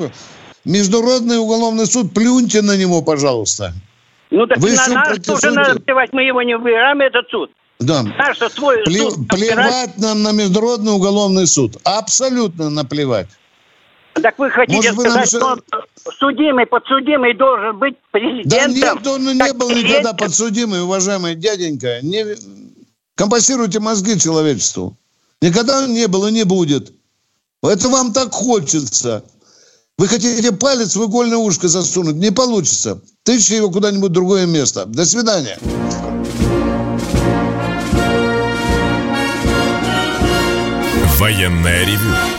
[0.66, 3.74] Международный уголовный суд, плюньте на него, пожалуйста.
[4.32, 7.52] Ну так Вы на нас тоже надо плевать, мы его не выбираем, этот суд.
[7.80, 8.04] Да.
[8.04, 11.78] Наш свой Пле- суд плевать нам на Международный уголовный суд.
[11.84, 13.28] Абсолютно наплевать.
[14.14, 15.60] Так вы хотите Может, сказать, нам...
[15.60, 18.74] что судимый, подсудимый должен быть президентом?
[18.80, 22.00] Да нет, он не был никогда подсудимый, уважаемый дяденька.
[22.02, 22.26] Не...
[23.16, 24.98] Компасируйте мозги человечеству.
[25.42, 26.92] Никогда он не был и не будет.
[27.62, 29.24] Это вам так хочется.
[29.98, 32.16] Вы хотите палец в игольное ушко засунуть?
[32.16, 33.02] Не получится.
[33.24, 34.86] Тычьте его куда-нибудь в другое место.
[34.86, 35.58] До свидания.
[41.18, 42.39] Военная ревю.